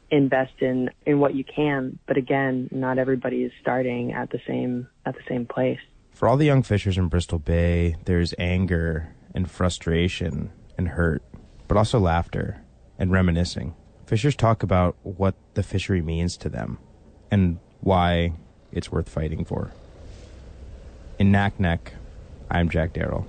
invest 0.10 0.54
in 0.60 0.90
in 1.06 1.20
what 1.20 1.36
you 1.36 1.44
can. 1.44 2.00
But 2.08 2.18
again, 2.18 2.70
not 2.72 2.98
everybody 2.98 3.44
is 3.44 3.52
starting 3.62 4.14
at 4.14 4.30
the 4.30 4.40
same 4.48 4.88
at 5.06 5.16
the 5.16 5.24
same 5.28 5.46
place. 5.46 5.80
For 6.12 6.28
all 6.28 6.38
the 6.38 6.46
young 6.46 6.64
fishers 6.64 6.98
in 6.98 7.08
Bristol 7.08 7.40
Bay, 7.40 7.96
there's 8.06 8.34
anger 8.38 9.16
and 9.34 9.50
frustration 9.50 10.52
and 10.78 10.90
hurt, 10.90 11.24
but 11.68 11.78
also 11.78 12.00
laughter 12.00 12.62
and 13.00 13.12
reminiscing. 13.12 13.74
Fishers 14.06 14.36
talk 14.36 14.62
about 14.62 14.98
what 15.04 15.36
the 15.54 15.64
fishery 15.64 16.02
means 16.02 16.36
to 16.38 16.50
them 16.50 16.78
and 17.32 17.58
why 17.80 18.34
it's 18.72 18.92
worth 18.92 19.10
fighting 19.10 19.46
for. 19.46 19.72
In 21.18 21.32
Naknek, 21.32 21.94
I'm 22.50 22.70
Jack 22.70 22.94
Darrell. 22.94 23.26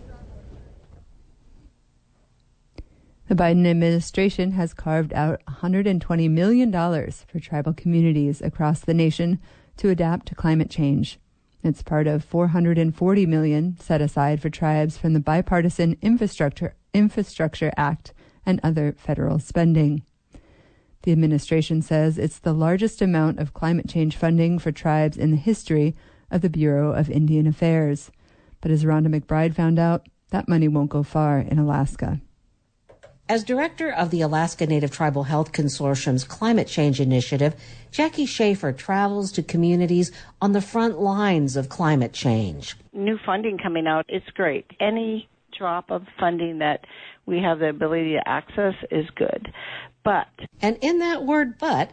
The 3.28 3.35
Biden 3.37 3.66
administration 3.66 4.52
has 4.52 4.75
carved 4.75 5.14
out 5.14 5.40
$120 5.49 6.28
million 6.28 6.71
for 6.73 7.40
tribal 7.40 7.73
communities 7.73 8.42
across 8.42 8.80
the 8.80 8.92
nation 8.92 9.38
to 9.78 9.88
adapt 9.88 10.26
to 10.26 10.35
climate 10.35 10.68
change. 10.68 11.18
It's 11.62 11.82
part 11.82 12.06
of 12.09 12.25
440 12.25 13.25
million 13.26 13.78
set 13.78 14.02
aside 14.02 14.42
for 14.42 14.50
tribes 14.50 14.99
from 14.99 15.12
the 15.12 15.21
bipartisan 15.21 15.97
infrastructure 16.02 16.75
infrastructure 16.92 17.73
act 17.76 18.12
and 18.44 18.61
other 18.62 18.94
federal 18.99 19.38
spending. 19.38 20.02
The 21.02 21.12
administration 21.12 21.82
says 21.82 22.16
it's 22.16 22.38
the 22.38 22.52
largest 22.52 23.02
amount 23.02 23.38
of 23.40 23.54
climate 23.54 23.88
change 23.88 24.16
funding 24.16 24.59
for 24.59 24.71
tribes 24.71 25.16
in 25.16 25.32
the 25.32 25.37
history 25.37 25.97
of 26.30 26.40
the 26.40 26.50
Bureau 26.50 26.92
of 26.92 27.11
Indian 27.11 27.47
Affairs. 27.47 28.11
But 28.61 28.71
as 28.71 28.85
Rhonda 28.85 29.09
McBride 29.09 29.54
found 29.54 29.78
out, 29.78 30.06
that 30.30 30.49
money 30.49 30.68
won't 30.68 30.90
go 30.90 31.02
far 31.02 31.38
in 31.38 31.59
Alaska. 31.59 32.21
As 33.28 33.44
director 33.44 33.90
of 33.90 34.11
the 34.11 34.21
Alaska 34.21 34.66
Native 34.66 34.90
Tribal 34.90 35.25
Health 35.25 35.52
Consortium's 35.52 36.25
Climate 36.25 36.68
Change 36.68 37.00
Initiative, 37.00 37.54
Jackie 37.90 38.26
Schaeffer 38.26 38.73
travels 38.73 39.32
to 39.32 39.42
communities 39.42 40.12
on 40.40 40.52
the 40.52 40.61
front 40.61 41.00
lines 41.00 41.56
of 41.56 41.68
climate 41.68 42.12
change. 42.12 42.76
New 42.92 43.18
funding 43.25 43.59
coming 43.59 43.87
out, 43.87 44.04
it's 44.09 44.28
great. 44.35 44.66
Any 44.80 45.28
drop 45.56 45.90
of 45.90 46.02
funding 46.18 46.59
that 46.59 46.85
we 47.26 47.38
have 47.38 47.61
the 47.61 47.68
ability 47.68 48.12
to 48.12 48.28
access 48.28 48.75
is 48.90 49.06
good. 49.14 49.52
But. 50.02 50.28
And 50.61 50.78
in 50.80 50.99
that 50.99 51.25
word 51.25 51.59
but, 51.59 51.90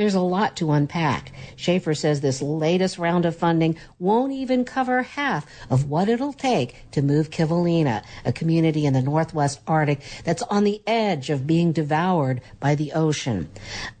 there's 0.00 0.14
a 0.14 0.20
lot 0.20 0.56
to 0.56 0.72
unpack. 0.72 1.30
Schaeffer 1.56 1.94
says 1.94 2.22
this 2.22 2.40
latest 2.40 2.96
round 2.96 3.26
of 3.26 3.36
funding 3.36 3.76
won't 3.98 4.32
even 4.32 4.64
cover 4.64 5.02
half 5.02 5.46
of 5.68 5.90
what 5.90 6.08
it'll 6.08 6.32
take 6.32 6.90
to 6.92 7.02
move 7.02 7.28
Kivalina, 7.28 8.02
a 8.24 8.32
community 8.32 8.86
in 8.86 8.94
the 8.94 9.02
northwest 9.02 9.60
Arctic 9.66 10.00
that's 10.24 10.40
on 10.44 10.64
the 10.64 10.80
edge 10.86 11.28
of 11.28 11.46
being 11.46 11.72
devoured 11.72 12.40
by 12.60 12.74
the 12.74 12.92
ocean. 12.92 13.50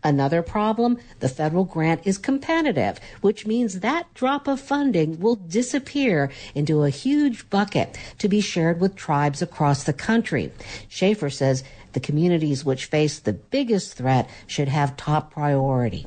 Another 0.02 0.40
problem, 0.40 0.96
the 1.18 1.28
federal 1.28 1.64
grant 1.64 2.00
is 2.06 2.16
competitive, 2.16 2.98
which 3.20 3.46
means 3.46 3.80
that 3.80 4.12
drop 4.14 4.48
of 4.48 4.58
funding 4.58 5.20
will 5.20 5.36
disappear 5.36 6.30
into 6.54 6.82
a 6.82 6.88
huge 6.88 7.50
bucket 7.50 7.98
to 8.16 8.26
be 8.26 8.40
shared 8.40 8.80
with 8.80 8.96
tribes 8.96 9.42
across 9.42 9.84
the 9.84 9.92
country. 9.92 10.50
Schaeffer 10.88 11.28
says 11.28 11.62
the 11.92 12.00
communities 12.00 12.64
which 12.64 12.86
face 12.86 13.18
the 13.18 13.32
biggest 13.32 13.94
threat 13.94 14.28
should 14.46 14.68
have 14.68 14.96
top 14.96 15.32
priority. 15.32 16.06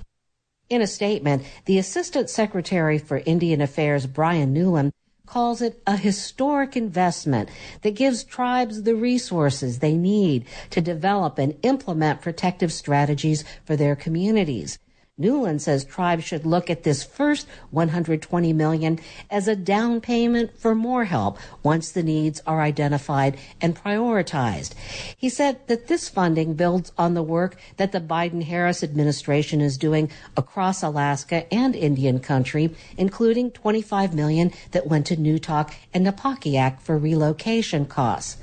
In 0.70 0.82
a 0.82 0.88
statement, 0.88 1.44
the 1.66 1.78
Assistant 1.78 2.30
Secretary 2.30 2.98
for 2.98 3.22
Indian 3.26 3.62
Affairs, 3.62 4.08
Bryan 4.08 4.54
Newland, 4.54 4.92
calls 5.26 5.62
it 5.62 5.82
a 5.88 5.98
historic 5.98 6.76
investment 6.76 7.50
that 7.82 7.96
gives 7.96 8.24
tribes 8.24 8.84
the 8.84 8.96
resources 8.96 9.80
they 9.80 9.96
need 9.96 10.46
to 10.70 10.82
develop 10.82 11.38
and 11.38 11.58
implement 11.64 12.22
protective 12.22 12.72
strategies 12.72 13.44
for 13.66 13.76
their 13.76 13.96
communities. 13.96 14.78
Newland 15.16 15.62
says 15.62 15.86
tribes 15.86 16.24
should 16.24 16.44
look 16.44 16.72
at 16.72 16.82
this 16.82 17.04
first 17.04 17.46
120 17.70 18.52
million 18.52 19.00
as 19.30 19.48
a 19.48 19.56
down 19.56 20.02
payment 20.02 20.58
for 20.58 20.74
more 20.74 21.06
help 21.06 21.38
once 21.62 21.92
the 21.92 22.02
needs 22.02 22.42
are 22.48 22.62
identified 22.62 23.38
and 23.62 23.76
prioritized. 23.76 24.74
He 25.16 25.30
said 25.30 25.68
that 25.68 25.86
this 25.86 26.10
funding 26.10 26.56
builds 26.56 26.92
on 26.98 27.14
the 27.14 27.22
work 27.22 27.58
that 27.78 27.92
the 27.92 28.02
Biden-Harris 28.02 28.82
administration 28.82 29.62
is 29.62 29.78
doing 29.78 30.10
across 30.36 30.82
Alaska 30.82 31.46
and 31.54 31.76
Indian 31.76 32.20
country, 32.20 32.76
including 32.98 33.52
25 33.52 34.16
million 34.16 34.52
that 34.72 34.88
went 34.88 35.06
to 35.06 35.16
Newtok 35.16 35.76
and 35.94 36.08
Napakiak 36.08 36.82
for 36.82 36.98
relocation 36.98 37.86
costs. 37.86 38.38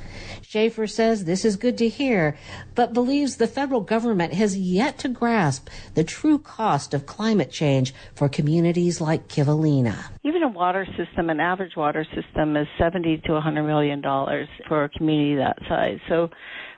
Schaeffer 0.51 0.89
says 0.89 1.27
this 1.27 1.45
is 1.45 1.55
good 1.55 1.79
to 1.79 1.89
hear, 1.89 2.37
but 2.75 2.93
believes 2.93 3.37
the 3.37 3.47
federal 3.47 3.83
government 3.83 4.33
has 4.33 4.59
yet 4.59 4.99
to 4.99 5.09
grasp 5.09 5.69
the 5.95 6.03
true 6.03 6.41
cost 6.41 6.93
of 6.93 7.07
climate 7.07 7.53
change 7.53 7.95
for 8.17 8.29
communities 8.29 9.01
like 9.01 9.29
Kivalina. 9.29 10.11
Even 10.25 10.43
a 10.43 10.49
water 10.49 10.85
system, 10.97 11.31
an 11.31 11.39
average 11.39 11.77
water 11.77 12.05
system, 12.17 12.57
is 12.57 12.67
70 12.81 13.19
to 13.27 13.35
100 13.35 13.63
million 13.63 14.01
dollars 14.01 14.49
for 14.67 14.83
a 14.83 14.89
community 14.89 15.37
that 15.37 15.57
size. 15.69 16.01
So 16.09 16.31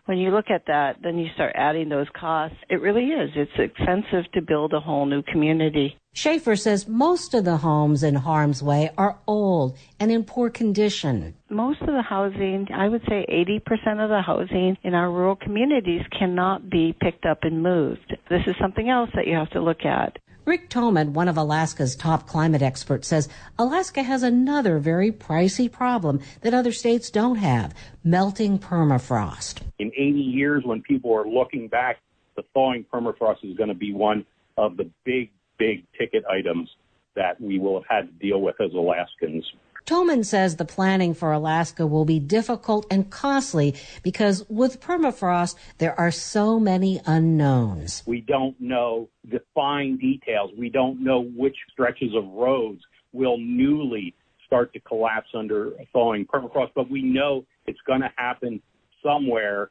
when 0.06 0.18
you 0.18 0.30
look 0.30 0.50
at 0.50 0.66
that, 0.66 0.96
then 1.02 1.16
you 1.16 1.28
start 1.34 1.52
adding 1.54 1.88
those 1.88 2.08
costs. 2.18 2.56
It 2.68 2.80
really 2.80 3.06
is. 3.06 3.30
It's 3.36 3.52
expensive 3.56 4.30
to 4.32 4.42
build 4.42 4.72
a 4.72 4.80
whole 4.80 5.06
new 5.06 5.22
community. 5.22 5.96
Schaeffer 6.14 6.56
says 6.56 6.88
most 6.88 7.34
of 7.34 7.44
the 7.44 7.56
homes 7.56 8.02
in 8.02 8.14
harm's 8.14 8.62
way 8.62 8.90
are 8.98 9.18
old 9.26 9.78
and 9.98 10.10
in 10.10 10.24
poor 10.24 10.50
condition. 10.50 11.34
Most 11.48 11.80
of 11.80 11.88
the 11.88 12.02
housing, 12.02 12.68
I 12.74 12.88
would 12.88 13.02
say 13.08 13.24
80% 13.30 14.02
of 14.02 14.10
the 14.10 14.20
housing 14.20 14.76
in 14.82 14.94
our 14.94 15.10
rural 15.10 15.36
communities 15.36 16.02
cannot 16.18 16.68
be 16.68 16.94
picked 17.00 17.24
up 17.24 17.38
and 17.42 17.62
moved. 17.62 18.14
This 18.28 18.42
is 18.46 18.54
something 18.60 18.90
else 18.90 19.10
that 19.14 19.26
you 19.26 19.34
have 19.34 19.50
to 19.50 19.62
look 19.62 19.84
at. 19.84 20.18
Rick 20.44 20.70
Thoman, 20.70 21.10
one 21.10 21.28
of 21.28 21.36
Alaska's 21.36 21.94
top 21.94 22.26
climate 22.26 22.62
experts, 22.62 23.06
says 23.06 23.28
Alaska 23.60 24.02
has 24.02 24.24
another 24.24 24.80
very 24.80 25.12
pricey 25.12 25.70
problem 25.70 26.20
that 26.40 26.52
other 26.52 26.72
states 26.72 27.10
don't 27.10 27.36
have 27.36 27.72
melting 28.02 28.58
permafrost. 28.58 29.62
In 29.78 29.92
80 29.96 30.18
years, 30.18 30.64
when 30.64 30.82
people 30.82 31.14
are 31.14 31.26
looking 31.26 31.68
back, 31.68 31.98
the 32.34 32.42
thawing 32.54 32.84
permafrost 32.92 33.44
is 33.44 33.56
going 33.56 33.68
to 33.68 33.74
be 33.74 33.92
one 33.92 34.26
of 34.56 34.76
the 34.76 34.90
big, 35.04 35.30
big 35.58 35.84
ticket 35.96 36.24
items 36.28 36.68
that 37.14 37.40
we 37.40 37.60
will 37.60 37.80
have 37.80 37.86
had 37.88 38.06
to 38.08 38.26
deal 38.26 38.40
with 38.40 38.56
as 38.60 38.72
Alaskans. 38.72 39.44
Thoman 39.86 40.24
says 40.24 40.56
the 40.56 40.64
planning 40.64 41.14
for 41.14 41.32
Alaska 41.32 41.86
will 41.86 42.04
be 42.04 42.18
difficult 42.18 42.86
and 42.90 43.10
costly 43.10 43.74
because 44.02 44.48
with 44.48 44.80
permafrost, 44.80 45.56
there 45.78 45.98
are 45.98 46.10
so 46.10 46.60
many 46.60 47.00
unknowns. 47.06 48.02
We 48.06 48.20
don't 48.20 48.60
know 48.60 49.08
the 49.24 49.40
fine 49.54 49.96
details. 49.96 50.50
We 50.56 50.68
don't 50.68 51.02
know 51.02 51.22
which 51.22 51.56
stretches 51.70 52.14
of 52.14 52.26
roads 52.28 52.82
will 53.12 53.38
newly 53.38 54.14
start 54.46 54.72
to 54.74 54.80
collapse 54.80 55.30
under 55.34 55.72
thawing 55.92 56.26
permafrost, 56.26 56.70
but 56.74 56.90
we 56.90 57.02
know 57.02 57.44
it's 57.66 57.80
going 57.86 58.00
to 58.00 58.10
happen 58.16 58.60
somewhere 59.02 59.70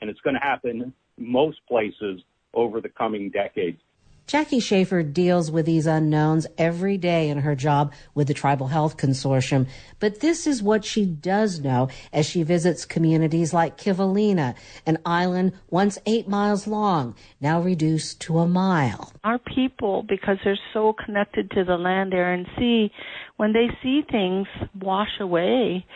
and 0.00 0.10
it's 0.10 0.20
going 0.20 0.34
to 0.34 0.40
happen 0.40 0.92
most 1.16 1.58
places 1.68 2.20
over 2.52 2.80
the 2.80 2.88
coming 2.88 3.30
decades. 3.30 3.80
Jackie 4.26 4.58
Schaeffer 4.58 5.04
deals 5.04 5.52
with 5.52 5.66
these 5.66 5.86
unknowns 5.86 6.48
every 6.58 6.98
day 6.98 7.28
in 7.28 7.38
her 7.38 7.54
job 7.54 7.92
with 8.12 8.26
the 8.26 8.34
Tribal 8.34 8.66
Health 8.66 8.96
Consortium, 8.96 9.68
but 10.00 10.18
this 10.18 10.48
is 10.48 10.60
what 10.60 10.84
she 10.84 11.06
does 11.06 11.60
know 11.60 11.88
as 12.12 12.26
she 12.26 12.42
visits 12.42 12.84
communities 12.84 13.54
like 13.54 13.78
Kivalina, 13.78 14.56
an 14.84 14.98
island 15.06 15.52
once 15.70 15.96
eight 16.06 16.26
miles 16.26 16.66
long, 16.66 17.14
now 17.40 17.60
reduced 17.60 18.20
to 18.22 18.40
a 18.40 18.48
mile. 18.48 19.12
Our 19.22 19.38
people, 19.38 20.04
because 20.08 20.38
they're 20.44 20.58
so 20.74 20.92
connected 20.92 21.52
to 21.52 21.62
the 21.62 21.76
land, 21.76 22.12
air, 22.12 22.32
and 22.32 22.46
sea, 22.58 22.90
when 23.36 23.52
they 23.52 23.68
see 23.80 24.02
things 24.10 24.48
wash 24.80 25.20
away 25.20 25.86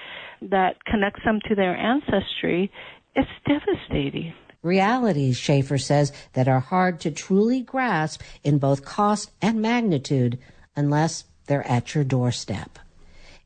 that 0.41 0.85
connects 0.85 1.25
them 1.25 1.41
to 1.49 1.57
their 1.57 1.77
ancestry, 1.77 2.71
it's 3.17 3.29
devastating 3.45 4.35
realities, 4.63 5.37
Schaeffer 5.37 5.79
says, 5.79 6.13
that 6.35 6.49
are 6.49 6.61
hard 6.61 7.01
to 7.01 7.11
truly 7.11 7.61
grasp 7.61 8.21
in 8.45 8.59
both 8.59 8.85
cost 8.85 9.31
and 9.41 9.61
magnitude 9.61 10.39
unless 10.77 11.25
they're 11.47 11.67
at 11.67 11.95
your 11.95 12.05
doorstep. 12.05 12.79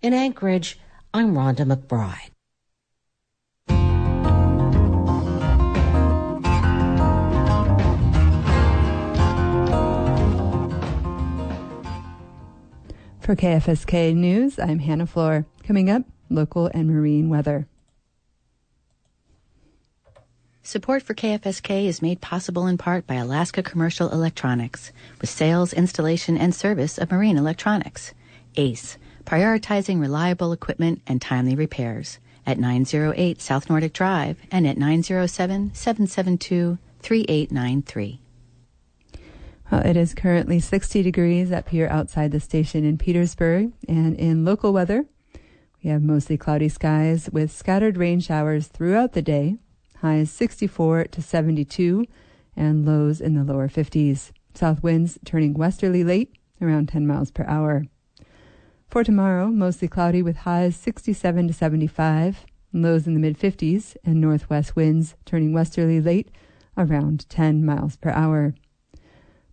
In 0.03 0.13
Anchorage, 0.13 0.79
I'm 1.13 1.35
Rhonda 1.35 1.65
McBride. 1.65 2.31
For 13.21 13.35
KFSK 13.35 14.15
News, 14.15 14.59
I'm 14.59 14.81
Hannah 14.81 15.07
Floor. 15.07 15.47
Coming 15.63 15.89
up, 15.89 16.03
local 16.29 16.67
and 16.75 16.89
marine 16.89 17.31
weather. 17.31 17.67
Support 20.67 21.03
for 21.03 21.13
KFSK 21.13 21.85
is 21.85 22.01
made 22.01 22.23
possible 22.23 22.67
in 22.67 22.79
part 22.79 23.07
by 23.07 23.17
Alaska 23.17 23.63
Commercial 23.63 24.09
Electronics, 24.09 24.93
with 25.21 25.29
sales, 25.29 25.75
installation, 25.75 26.39
and 26.39 26.55
service 26.55 26.97
of 26.97 27.13
marine 27.13 27.37
electronics. 27.37 28.15
ACE, 28.57 28.97
prioritizing 29.27 30.01
reliable 30.01 30.55
equipment 30.55 31.03
and 31.07 31.21
timely 31.21 31.55
repairs. 31.55 32.19
at 32.47 32.59
908 32.59 33.43
South 33.43 33.69
Nordic 33.69 33.93
Drive 33.93 34.39
and 34.51 34.67
at 34.67 34.79
907 34.79 35.75
772 35.75 36.79
3893. 37.01 38.23
Well, 39.71 39.83
it 39.85 39.99
is 39.99 40.15
currently 40.15 40.61
60 40.61 41.03
degrees 41.03 41.53
up 41.53 41.69
here 41.69 41.89
outside 41.89 42.33
the 42.33 42.41
station 42.41 42.87
in 42.87 42.97
Petersburg, 42.97 43.73
and 43.87 44.17
in 44.17 44.47
local 44.47 44.73
weather, 44.73 45.05
we 45.83 45.91
have 45.91 46.03
mostly 46.03 46.39
cloudy 46.39 46.71
skies 46.71 47.29
with 47.31 47.53
scattered 47.53 47.99
rain 47.99 48.21
showers 48.21 48.69
throughout 48.69 49.13
the 49.13 49.21
day, 49.21 49.59
highs 49.99 50.31
64 50.31 51.05
to 51.05 51.23
72, 51.23 52.05
and 52.57 52.87
lows 52.87 53.21
in 53.21 53.35
the 53.35 53.45
lower 53.45 53.69
50s. 53.69 54.33
South 54.55 54.83
winds 54.83 55.19
turning 55.25 55.55
westerly 55.55 56.05
late, 56.05 56.33
around 56.61 56.89
10 56.89 57.07
miles 57.07 57.31
per 57.31 57.45
hour. 57.45 57.85
For 58.89 59.03
tomorrow, 59.03 59.49
mostly 59.49 59.89
cloudy 59.89 60.23
with 60.23 60.39
highs 60.39 60.77
67 60.77 61.49
to 61.49 61.53
75, 61.53 62.45
lows 62.73 63.07
in 63.07 63.15
the 63.15 63.21
mid 63.21 63.39
50s, 63.39 63.97
and 64.05 64.21
northwest 64.21 64.77
winds 64.77 65.17
turning 65.25 65.53
westerly 65.53 66.01
late, 66.01 66.31
around 66.77 67.29
10 67.29 67.65
miles 67.65 67.97
per 67.97 68.11
hour. 68.11 68.55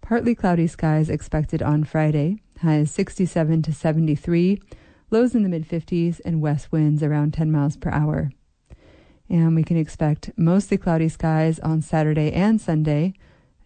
Partly 0.01 0.35
cloudy 0.35 0.67
skies 0.67 1.09
expected 1.09 1.61
on 1.61 1.83
Friday, 1.83 2.37
highs 2.61 2.91
67 2.91 3.61
to 3.63 3.73
73, 3.73 4.61
lows 5.09 5.33
in 5.33 5.43
the 5.43 5.49
mid 5.49 5.67
50s, 5.67 6.19
and 6.25 6.41
west 6.41 6.71
winds 6.71 7.01
around 7.01 7.33
10 7.33 7.51
miles 7.51 7.77
per 7.77 7.89
hour. 7.89 8.31
And 9.31 9.55
we 9.55 9.63
can 9.63 9.77
expect 9.77 10.29
mostly 10.35 10.77
cloudy 10.77 11.07
skies 11.07 11.57
on 11.59 11.81
Saturday 11.81 12.33
and 12.33 12.59
Sunday, 12.59 13.13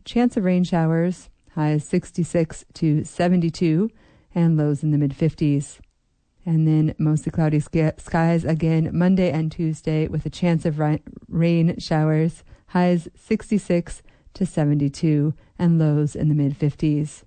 chance 0.03 0.37
of 0.37 0.43
rain 0.43 0.63
showers, 0.63 1.31
highs 1.55 1.83
66 1.85 2.65
to 2.75 3.03
72, 3.03 3.89
and 4.35 4.57
lows 4.57 4.83
in 4.83 4.91
the 4.91 4.99
mid 4.99 5.17
50s. 5.17 5.79
And 6.45 6.67
then 6.67 6.93
mostly 6.99 7.31
cloudy 7.31 7.59
skies 7.59 8.45
again 8.45 8.91
Monday 8.93 9.31
and 9.31 9.51
Tuesday 9.51 10.07
with 10.07 10.23
a 10.27 10.29
chance 10.29 10.65
of 10.65 10.79
rain 11.27 11.79
showers, 11.79 12.43
highs 12.67 13.07
66 13.15 14.03
to 14.35 14.45
72 14.45 15.33
and 15.57 15.79
lows 15.79 16.15
in 16.15 16.29
the 16.29 16.35
mid 16.35 16.59
50s. 16.59 17.23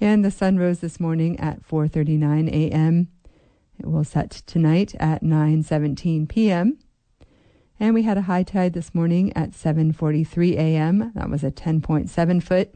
And 0.00 0.24
the 0.24 0.30
sun 0.30 0.56
rose 0.56 0.78
this 0.78 1.00
morning 1.00 1.40
at 1.40 1.66
4:39 1.66 2.48
a.m. 2.48 3.08
It 3.76 3.86
will 3.86 4.04
set 4.04 4.30
tonight 4.30 4.94
at 5.00 5.24
9:17 5.24 6.28
p.m. 6.28 6.78
And 7.82 7.94
we 7.94 8.02
had 8.02 8.18
a 8.18 8.22
high 8.22 8.42
tide 8.42 8.74
this 8.74 8.94
morning 8.94 9.32
at 9.34 9.52
7:43 9.52 10.52
a.m. 10.52 11.12
That 11.14 11.30
was 11.30 11.42
a 11.42 11.50
10.7 11.50 12.42
foot. 12.42 12.74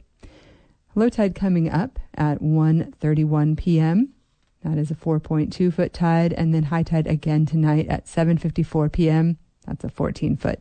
Low 0.94 1.11
tide 1.11 1.34
coming 1.34 1.68
up 1.68 1.99
at 2.14 2.40
1:31 2.40 3.58
p.m. 3.58 4.14
That 4.62 4.78
is 4.78 4.90
a 4.90 4.94
4.2 4.94 5.75
foot 5.75 5.92
tide, 5.92 6.32
and 6.32 6.54
then 6.54 6.64
high 6.64 6.84
tide 6.84 7.06
again 7.06 7.44
tonight 7.44 7.87
at 7.88 8.06
7:54 8.06 8.90
p.m. 8.90 9.37
That's 9.66 9.84
a 9.84 9.90
14 9.90 10.38
foot. 10.38 10.61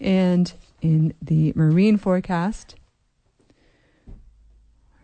And 0.00 0.52
in 0.80 1.12
the 1.20 1.52
marine 1.56 1.96
forecast, 1.96 2.76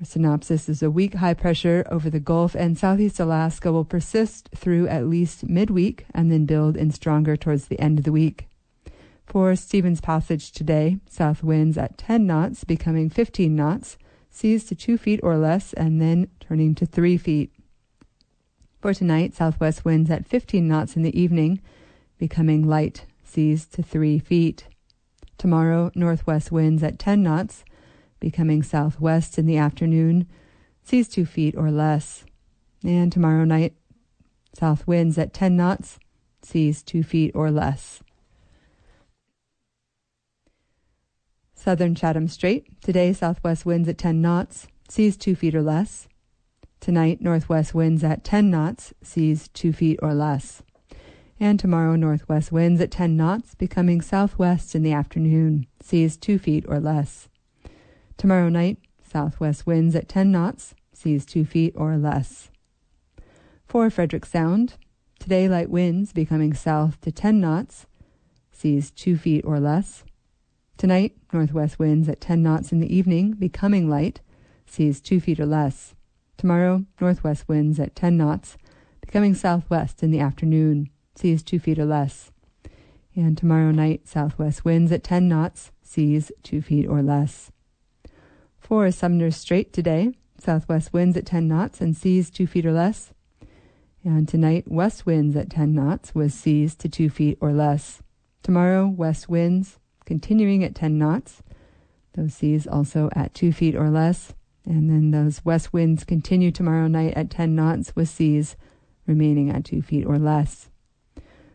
our 0.01 0.07
synopsis 0.07 0.69
is 0.69 0.83
a 0.83 0.91
weak 0.91 1.15
high 1.15 1.35
pressure 1.35 1.87
over 1.89 2.11
the 2.11 2.19
Gulf 2.19 2.57
and 2.57 2.77
southeast 2.77 3.21
Alaska 3.21 3.73
will 3.73 3.85
persist 3.85 4.49
through 4.55 4.89
at 4.89 5.07
least 5.07 5.49
midweek 5.49 6.05
and 6.13 6.33
then 6.33 6.47
build 6.47 6.77
in 6.77 6.91
stronger 6.91 7.37
towards 7.37 7.69
the 7.69 7.79
end 7.79 7.99
of 7.99 8.05
the 8.05 8.13
week. 8.13 8.49
For 9.25 9.55
Stevens 9.55 10.01
Passage 10.01 10.51
today, 10.51 10.99
south 11.09 11.45
winds 11.45 11.79
at 11.79 11.97
10 11.97 12.27
knots 12.27 12.65
becoming 12.65 13.09
15 13.09 13.55
knots, 13.55 13.97
seas 14.31 14.65
to 14.65 14.75
2 14.75 14.99
feet 14.99 15.21
or 15.23 15.39
less, 15.39 15.73
and 15.75 16.01
then 16.01 16.29
turning 16.41 16.75
to 16.75 16.87
3 16.87 17.17
feet. 17.17 17.53
For 18.81 18.93
tonight, 18.93 19.33
southwest 19.33 19.85
winds 19.85 20.11
at 20.11 20.27
15 20.27 20.67
knots 20.67 20.97
in 20.97 21.03
the 21.03 21.19
evening, 21.19 21.61
becoming 22.19 22.67
light, 22.67 23.07
seas 23.23 23.65
to 23.67 23.83
3 23.83 24.19
feet. 24.19 24.67
Tomorrow, 25.39 25.93
northwest 25.95 26.51
winds 26.51 26.83
at 26.83 26.99
10 26.99 27.23
knots, 27.23 27.65
becoming 28.25 28.63
southwest 28.63 29.37
in 29.39 29.45
the 29.45 29.59
afternoon, 29.59 30.27
seas 30.83 31.09
2 31.09 31.27
feet 31.27 31.55
or 31.59 31.71
less. 31.71 32.25
And 32.83 33.13
tomorrow 33.13 33.45
night, 33.45 33.75
south 34.55 34.87
winds 34.87 35.19
at 35.19 35.35
10 35.35 35.55
knots, 35.59 35.99
seas 36.43 36.83
2 36.83 37.03
feet 37.03 37.33
or 37.35 37.51
less. 37.51 38.03
Southern 41.55 41.95
Chatham 41.95 42.27
Strait. 42.27 42.65
Today, 42.81 43.13
southwest 43.13 43.67
winds 43.67 43.91
at 43.91 43.99
10 43.99 44.23
knots, 44.23 44.69
seas 44.89 45.19
2 45.19 45.35
feet 45.35 45.55
or 45.55 45.61
less. 45.63 46.09
Tonight, 46.81 47.21
northwest 47.21 47.75
winds 47.75 48.03
at 48.03 48.25
10 48.25 48.51
knots, 48.51 48.95
seas 49.03 49.49
2 49.49 49.71
feet 49.75 49.99
or 50.01 50.15
less. 50.15 50.63
And 51.39 51.61
tomorrow, 51.61 51.95
northwest 51.95 52.51
winds 52.51 52.81
at 52.81 52.91
10 52.91 53.19
knots, 53.19 53.55
becoming 53.55 54.01
southwest 54.01 54.75
in 54.75 54.83
the 54.83 54.95
afternoon, 54.95 55.67
seas 55.83 56.17
2 56.17 56.39
feet 56.39 56.65
or 56.67 56.81
less. 56.81 57.29
Tomorrow 58.17 58.49
night, 58.49 58.79
southwest 59.03 59.67
winds 59.67 59.95
at 59.95 60.09
10 60.09 60.31
knots, 60.31 60.75
seas 60.93 61.27
2 61.27 61.45
feet 61.45 61.75
or 61.77 61.97
less. 61.97 62.51
For 63.67 63.91
Frederick 63.91 64.25
Sound, 64.25 64.75
today 65.19 65.49
light 65.49 65.71
winds 65.71 66.13
becoming 66.13 66.55
south 66.55 67.01
to 67.03 67.13
10 67.13 67.41
knots, 67.41 67.87
seas 68.53 68.91
2 68.93 69.17
feet 69.17 69.45
or 69.45 69.61
less. 69.61 70.05
Tonight, 70.77 71.17
northwest 71.33 71.79
winds 71.79 72.09
at 72.09 72.21
10 72.21 72.43
knots 72.43 72.73
in 72.73 72.81
the 72.81 72.95
evening, 72.95 73.33
becoming 73.33 73.89
light, 73.89 74.21
seas 74.67 75.01
2 75.01 75.21
feet 75.21 75.41
or 75.41 75.47
less. 75.47 75.95
Tomorrow, 76.37 76.85
northwest 77.01 77.49
winds 77.49 77.79
at 77.79 77.95
10 77.95 78.17
knots, 78.17 78.57
becoming 79.01 79.35
southwest 79.35 80.03
in 80.03 80.11
the 80.11 80.21
afternoon, 80.21 80.91
seas 81.15 81.43
2 81.43 81.59
feet 81.59 81.79
or 81.79 81.85
less. 81.85 82.31
And 83.15 83.39
tomorrow 83.39 83.71
night, 83.71 84.09
southwest 84.09 84.65
winds 84.65 84.91
at 84.91 85.05
10 85.05 85.29
knots, 85.29 85.71
seas 85.83 86.33
2 86.43 86.63
feet 86.63 86.87
or 86.87 87.03
less. 87.03 87.53
For 88.65 88.91
Sumner 88.91 89.31
Strait 89.31 89.75
today, 89.75 90.15
southwest 90.39 90.95
winds 90.95 91.19
at 91.19 91.27
10 91.27 91.47
knots 91.47 91.83
and 91.83 91.95
seas 91.95 92.31
2 92.31 92.47
feet 92.47 92.65
or 92.65 92.73
less. 92.73 93.13
And 94.03 94.27
tonight, 94.27 94.65
west 94.67 95.05
winds 95.05 95.37
at 95.37 95.51
10 95.51 95.75
knots 95.75 96.15
with 96.15 96.33
seas 96.33 96.75
to 96.77 96.89
2 96.89 97.11
feet 97.11 97.37
or 97.43 97.53
less. 97.53 98.03
Tomorrow, 98.43 98.87
west 98.87 99.29
winds 99.29 99.79
continuing 100.07 100.65
at 100.65 100.75
10 100.75 100.97
knots. 100.97 101.43
Those 102.15 102.33
seas 102.33 102.67
also 102.67 103.11
at 103.15 103.35
2 103.35 103.53
feet 103.53 103.75
or 103.77 103.91
less. 103.91 104.33
And 104.65 104.89
then 104.89 105.11
those 105.11 105.45
west 105.45 105.75
winds 105.75 106.03
continue 106.03 106.51
tomorrow 106.51 106.87
night 106.87 107.13
at 107.19 107.29
10 107.29 107.55
knots 107.55 107.95
with 107.95 108.09
seas 108.09 108.57
remaining 109.07 109.51
at 109.51 109.67
2 109.67 109.83
feet 109.83 110.07
or 110.07 110.19
less. 110.19 110.71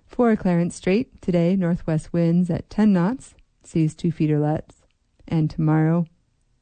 For 0.06 0.36
Clarence 0.36 0.76
Strait, 0.76 1.24
today, 1.24 1.56
northwest 1.56 2.14
winds 2.14 2.52
at 2.52 2.70
10 2.70 2.94
knots, 2.94 3.34
seas 3.64 3.96
2 3.96 4.12
feet 4.12 4.30
or 4.30 4.40
less. 4.40 4.86
And 5.28 5.50
tomorrow, 5.50 6.06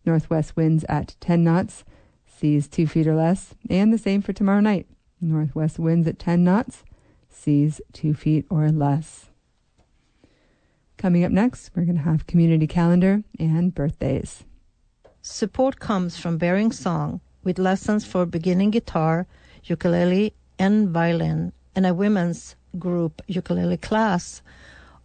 northwest 0.08 0.56
winds 0.56 0.86
at 0.90 1.16
10 1.20 1.44
knots, 1.44 1.84
seas 2.26 2.68
2 2.68 2.88
feet 2.88 3.08
or 3.08 3.16
less. 3.16 3.54
And 3.70 3.94
the 3.94 3.98
same 3.98 4.22
for 4.22 4.34
tomorrow 4.34 4.62
night, 4.62 4.88
northwest 5.22 5.78
winds 5.78 6.08
at 6.08 6.18
10 6.18 6.44
knots, 6.44 6.84
seas 7.30 7.82
2 7.94 8.14
feet 8.14 8.46
or 8.50 8.70
less. 8.70 9.30
Coming 10.98 11.24
up 11.24 11.32
next, 11.32 11.70
we're 11.76 11.84
going 11.84 11.98
to 11.98 12.04
have 12.04 12.26
community 12.26 12.66
calendar 12.66 13.24
and 13.38 13.76
birthdays. 13.76 14.46
Support 15.22 15.80
comes 15.80 16.18
from 16.18 16.38
Bearing 16.38 16.72
Song 16.72 17.22
with 17.44 17.60
lessons 17.60 18.04
for 18.04 18.26
beginning 18.26 18.72
guitar, 18.72 19.28
ukulele, 19.66 20.34
and 20.58 20.90
violin, 20.90 21.52
and 21.76 21.86
a 21.86 21.94
women's 21.94 22.56
group 22.80 23.22
ukulele 23.28 23.78
class. 23.78 24.42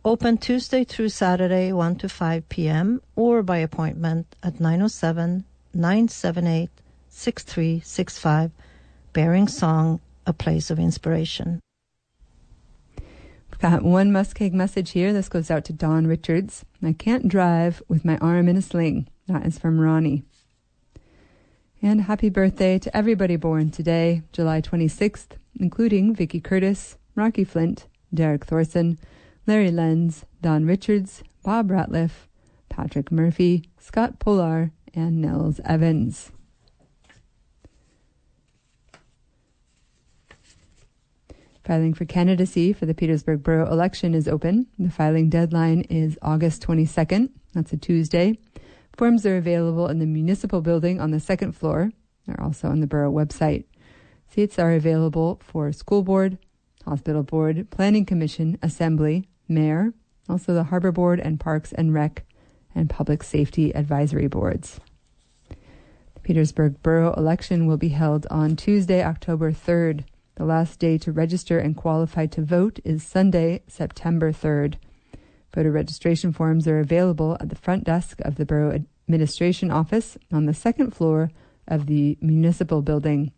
Open 0.05 0.37
Tuesday 0.37 0.83
through 0.83 1.11
Saturday, 1.11 1.73
1 1.73 1.95
to 1.97 2.09
5 2.09 2.49
p.m., 2.49 3.01
or 3.15 3.41
by 3.45 3.59
appointment 3.59 4.35
at 4.43 4.59
907 4.59 5.45
978 5.75 6.71
6365. 7.09 8.51
Bearing 9.12 9.47
Song, 9.47 10.01
a 10.27 10.33
place 10.33 10.71
of 10.71 10.81
inspiration. 10.81 11.61
Got 13.61 13.83
one 13.85 14.11
Muskeg 14.11 14.53
message 14.53 14.91
here. 14.91 15.12
This 15.12 15.29
goes 15.29 15.53
out 15.53 15.65
to 15.67 15.73
Don 15.73 16.09
Richards. 16.09 16.65
I 16.83 16.95
can't 16.95 17.29
drive 17.29 17.81
with 17.87 18.05
my 18.05 18.17
arm 18.19 18.49
in 18.49 18.57
a 18.57 18.62
sling. 18.62 19.07
That 19.29 19.47
is 19.47 19.57
from 19.57 19.79
Ronnie. 19.79 20.25
And 21.81 22.03
happy 22.03 22.29
birthday 22.29 22.81
to 22.81 22.97
everybody 22.97 23.37
born 23.37 23.71
today, 23.71 24.23
July 24.33 24.62
26th, 24.62 25.37
including 25.61 26.12
Vicky 26.12 26.41
Curtis, 26.41 26.97
Rocky 27.15 27.45
Flint, 27.45 27.87
Derek 28.12 28.47
Thorson, 28.47 28.99
Larry 29.46 29.70
Lenz, 29.72 30.24
Don 30.40 30.66
Richards, 30.66 31.22
Bob 31.42 31.70
Ratliff, 31.70 32.28
Patrick 32.68 33.11
Murphy, 33.11 33.64
Scott 33.78 34.18
Polar, 34.20 34.70
and 34.94 35.20
Nels 35.20 35.61
Evans. 35.64 36.31
Filing 41.64 41.94
for 41.94 42.05
candidacy 42.05 42.72
for 42.72 42.87
the 42.87 42.94
Petersburg 42.94 43.42
Borough 43.42 43.70
election 43.70 44.14
is 44.14 44.26
open. 44.26 44.66
The 44.78 44.90
filing 44.90 45.28
deadline 45.28 45.83
is 45.83 46.18
August 46.20 46.62
22nd. 46.62 47.31
That's 47.52 47.72
a 47.72 47.76
Tuesday. 47.76 48.38
Forms 48.96 49.24
are 49.26 49.37
available 49.37 49.88
in 49.88 49.98
the 49.98 50.07
municipal 50.07 50.61
building 50.61 51.00
on 51.00 51.12
the 51.12 51.20
second 51.20 51.52
floor. 51.52 51.90
They're 52.26 52.40
also 52.40 52.68
on 52.68 52.81
the 52.81 52.87
borough 52.87 53.12
website. 53.12 53.64
Seats 54.28 54.59
are 54.59 54.72
available 54.72 55.40
for 55.42 55.72
school 55.72 56.02
board, 56.02 56.38
Hospital 56.85 57.22
Board, 57.22 57.70
Planning 57.70 58.07
Commission, 58.07 58.59
Assembly, 58.62 59.28
Mayor, 59.55 59.93
also 60.29 60.55
the 60.55 60.65
Harbor 60.65 60.93
Board 60.93 61.21
and 61.21 61.38
Parks 61.38 61.73
and 61.73 61.93
Rec 61.95 62.25
and 62.75 62.88
Public 62.88 63.23
Safety 63.23 63.75
Advisory 63.75 64.27
Boards. 64.27 64.81
The 65.49 66.21
Petersburg 66.23 66.83
Borough 66.83 67.15
election 67.15 67.67
will 67.67 67.77
be 67.77 67.91
held 67.91 68.27
on 68.31 68.57
Tuesday, 68.57 69.03
October 69.03 69.53
3rd. 69.53 70.05
The 70.37 70.45
last 70.45 70.79
day 70.79 70.97
to 70.99 71.12
register 71.12 71.59
and 71.59 71.77
qualify 71.77 72.27
to 72.27 72.43
vote 72.43 72.79
is 72.85 73.03
Sunday, 73.03 73.62
September 73.69 74.33
3rd. 74.33 74.77
Voter 75.55 75.71
registration 75.71 76.33
forms 76.33 76.67
are 76.67 76.81
available 76.81 77.37
at 77.38 77.51
the 77.51 77.57
front 77.57 77.85
desk 77.85 78.21
of 78.23 78.37
the 78.37 78.47
Borough 78.47 78.83
Administration 79.07 79.71
Office 79.71 80.17
on 80.33 80.47
the 80.47 80.55
second 80.55 80.93
floor 80.93 81.31
of 81.69 81.87
the 81.87 82.17
Municipal 82.21 82.81
Building. 82.81 83.33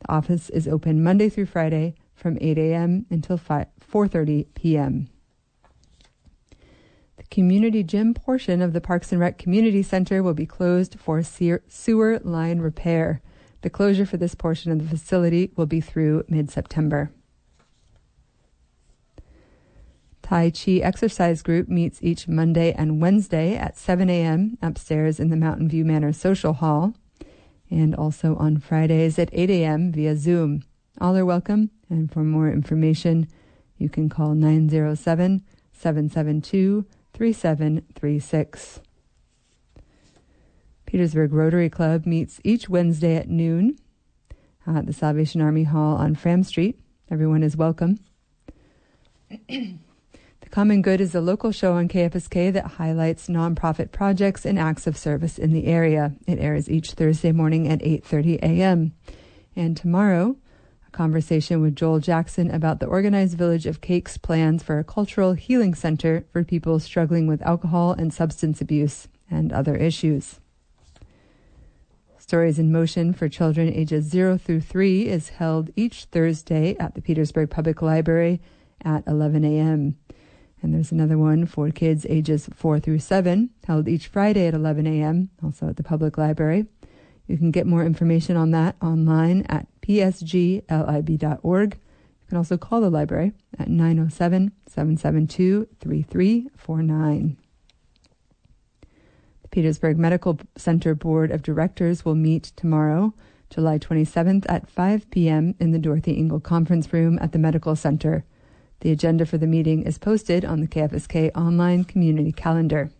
The 0.00 0.12
office 0.12 0.50
is 0.50 0.66
open 0.66 1.04
Monday 1.04 1.28
through 1.28 1.46
Friday 1.46 1.94
from 2.14 2.38
8 2.40 2.58
a.m. 2.58 3.06
until 3.10 3.38
4:30 3.38 4.46
p.m. 4.54 5.08
Community 7.30 7.84
gym 7.84 8.12
portion 8.12 8.60
of 8.60 8.72
the 8.72 8.80
Parks 8.80 9.12
and 9.12 9.20
Rec 9.20 9.38
Community 9.38 9.84
Center 9.84 10.20
will 10.20 10.34
be 10.34 10.46
closed 10.46 10.98
for 10.98 11.22
sewer 11.22 12.20
line 12.24 12.58
repair. 12.58 13.22
The 13.62 13.70
closure 13.70 14.04
for 14.04 14.16
this 14.16 14.34
portion 14.34 14.72
of 14.72 14.78
the 14.82 14.98
facility 14.98 15.52
will 15.54 15.66
be 15.66 15.80
through 15.80 16.24
mid-September. 16.28 17.12
Tai 20.22 20.50
Chi 20.50 20.72
Exercise 20.72 21.42
Group 21.42 21.68
meets 21.68 22.02
each 22.02 22.26
Monday 22.26 22.72
and 22.72 23.00
Wednesday 23.00 23.56
at 23.56 23.78
7 23.78 24.10
a.m. 24.10 24.58
upstairs 24.60 25.20
in 25.20 25.30
the 25.30 25.36
Mountain 25.36 25.68
View 25.68 25.84
Manor 25.84 26.12
Social 26.12 26.54
Hall, 26.54 26.94
and 27.70 27.94
also 27.94 28.34
on 28.36 28.58
Fridays 28.58 29.20
at 29.20 29.30
8 29.32 29.50
a.m. 29.50 29.92
via 29.92 30.16
Zoom. 30.16 30.64
All 31.00 31.16
are 31.16 31.24
welcome, 31.24 31.70
and 31.88 32.12
for 32.12 32.24
more 32.24 32.50
information, 32.50 33.28
you 33.78 33.88
can 33.88 34.08
call 34.08 34.34
907 34.34 35.44
772 35.72 36.86
3736. 37.20 38.80
Petersburg 40.86 41.34
Rotary 41.34 41.68
Club 41.68 42.06
meets 42.06 42.40
each 42.44 42.70
Wednesday 42.70 43.14
at 43.14 43.28
noon 43.28 43.76
at 44.66 44.86
the 44.86 44.94
Salvation 44.94 45.42
Army 45.42 45.64
Hall 45.64 45.96
on 45.96 46.14
Fram 46.14 46.42
Street. 46.42 46.80
Everyone 47.10 47.42
is 47.42 47.58
welcome. 47.58 47.98
The 49.28 49.76
Common 50.50 50.80
Good 50.80 51.02
is 51.02 51.14
a 51.14 51.20
local 51.20 51.52
show 51.52 51.74
on 51.74 51.88
KFSK 51.88 52.54
that 52.54 52.64
highlights 52.66 53.28
nonprofit 53.28 53.92
projects 53.92 54.46
and 54.46 54.58
acts 54.58 54.86
of 54.86 54.96
service 54.96 55.36
in 55.36 55.52
the 55.52 55.66
area. 55.66 56.14
It 56.26 56.38
airs 56.38 56.70
each 56.70 56.92
Thursday 56.92 57.32
morning 57.32 57.68
at 57.68 57.80
8:30 57.80 58.36
a.m. 58.36 58.94
And 59.54 59.76
tomorrow, 59.76 60.38
a 60.92 60.96
conversation 60.96 61.62
with 61.62 61.76
Joel 61.76 62.00
Jackson 62.00 62.50
about 62.50 62.80
the 62.80 62.86
Organized 62.86 63.38
Village 63.38 63.66
of 63.66 63.80
Kake's 63.80 64.18
plans 64.18 64.62
for 64.62 64.78
a 64.78 64.84
cultural 64.84 65.34
healing 65.34 65.74
center 65.74 66.24
for 66.32 66.42
people 66.42 66.80
struggling 66.80 67.26
with 67.26 67.42
alcohol 67.42 67.92
and 67.92 68.12
substance 68.12 68.60
abuse 68.60 69.06
and 69.30 69.52
other 69.52 69.76
issues. 69.76 70.40
Stories 72.18 72.58
in 72.58 72.72
Motion 72.72 73.12
for 73.12 73.28
children 73.28 73.72
ages 73.72 74.04
0 74.06 74.36
through 74.36 74.62
3 74.62 75.06
is 75.06 75.30
held 75.30 75.70
each 75.76 76.04
Thursday 76.06 76.76
at 76.78 76.94
the 76.94 77.02
Petersburg 77.02 77.50
Public 77.50 77.82
Library 77.82 78.40
at 78.84 79.06
11 79.06 79.44
a.m. 79.44 79.96
And 80.62 80.74
there's 80.74 80.92
another 80.92 81.16
one 81.16 81.46
for 81.46 81.70
kids 81.70 82.04
ages 82.08 82.48
4 82.54 82.80
through 82.80 82.98
7, 82.98 83.50
held 83.66 83.88
each 83.88 84.08
Friday 84.08 84.46
at 84.46 84.54
11 84.54 84.86
a.m., 84.86 85.30
also 85.42 85.68
at 85.68 85.76
the 85.76 85.82
public 85.82 86.18
library. 86.18 86.66
You 87.26 87.38
can 87.38 87.52
get 87.52 87.66
more 87.66 87.84
information 87.84 88.36
on 88.36 88.50
that 88.50 88.74
online 88.82 89.46
at 89.48 89.68
psglib.org. 89.90 91.74
You 91.74 92.28
can 92.28 92.36
also 92.36 92.56
call 92.56 92.80
the 92.80 92.90
library 92.90 93.32
at 93.58 93.68
907 93.68 94.52
772 94.66 95.66
3349. 95.80 97.36
The 99.42 99.48
Petersburg 99.48 99.98
Medical 99.98 100.38
Center 100.56 100.94
Board 100.94 101.32
of 101.32 101.42
Directors 101.42 102.04
will 102.04 102.14
meet 102.14 102.52
tomorrow, 102.54 103.14
July 103.48 103.78
27th 103.78 104.46
at 104.48 104.70
5 104.70 105.10
p.m. 105.10 105.56
in 105.58 105.72
the 105.72 105.78
Dorothy 105.80 106.16
Engel 106.16 106.38
Conference 106.38 106.92
Room 106.92 107.18
at 107.20 107.32
the 107.32 107.38
Medical 107.38 107.74
Center. 107.74 108.24
The 108.80 108.92
agenda 108.92 109.26
for 109.26 109.38
the 109.38 109.48
meeting 109.48 109.82
is 109.82 109.98
posted 109.98 110.44
on 110.44 110.60
the 110.60 110.68
KFSK 110.68 111.32
online 111.34 111.82
community 111.82 112.30
calendar. 112.30 112.92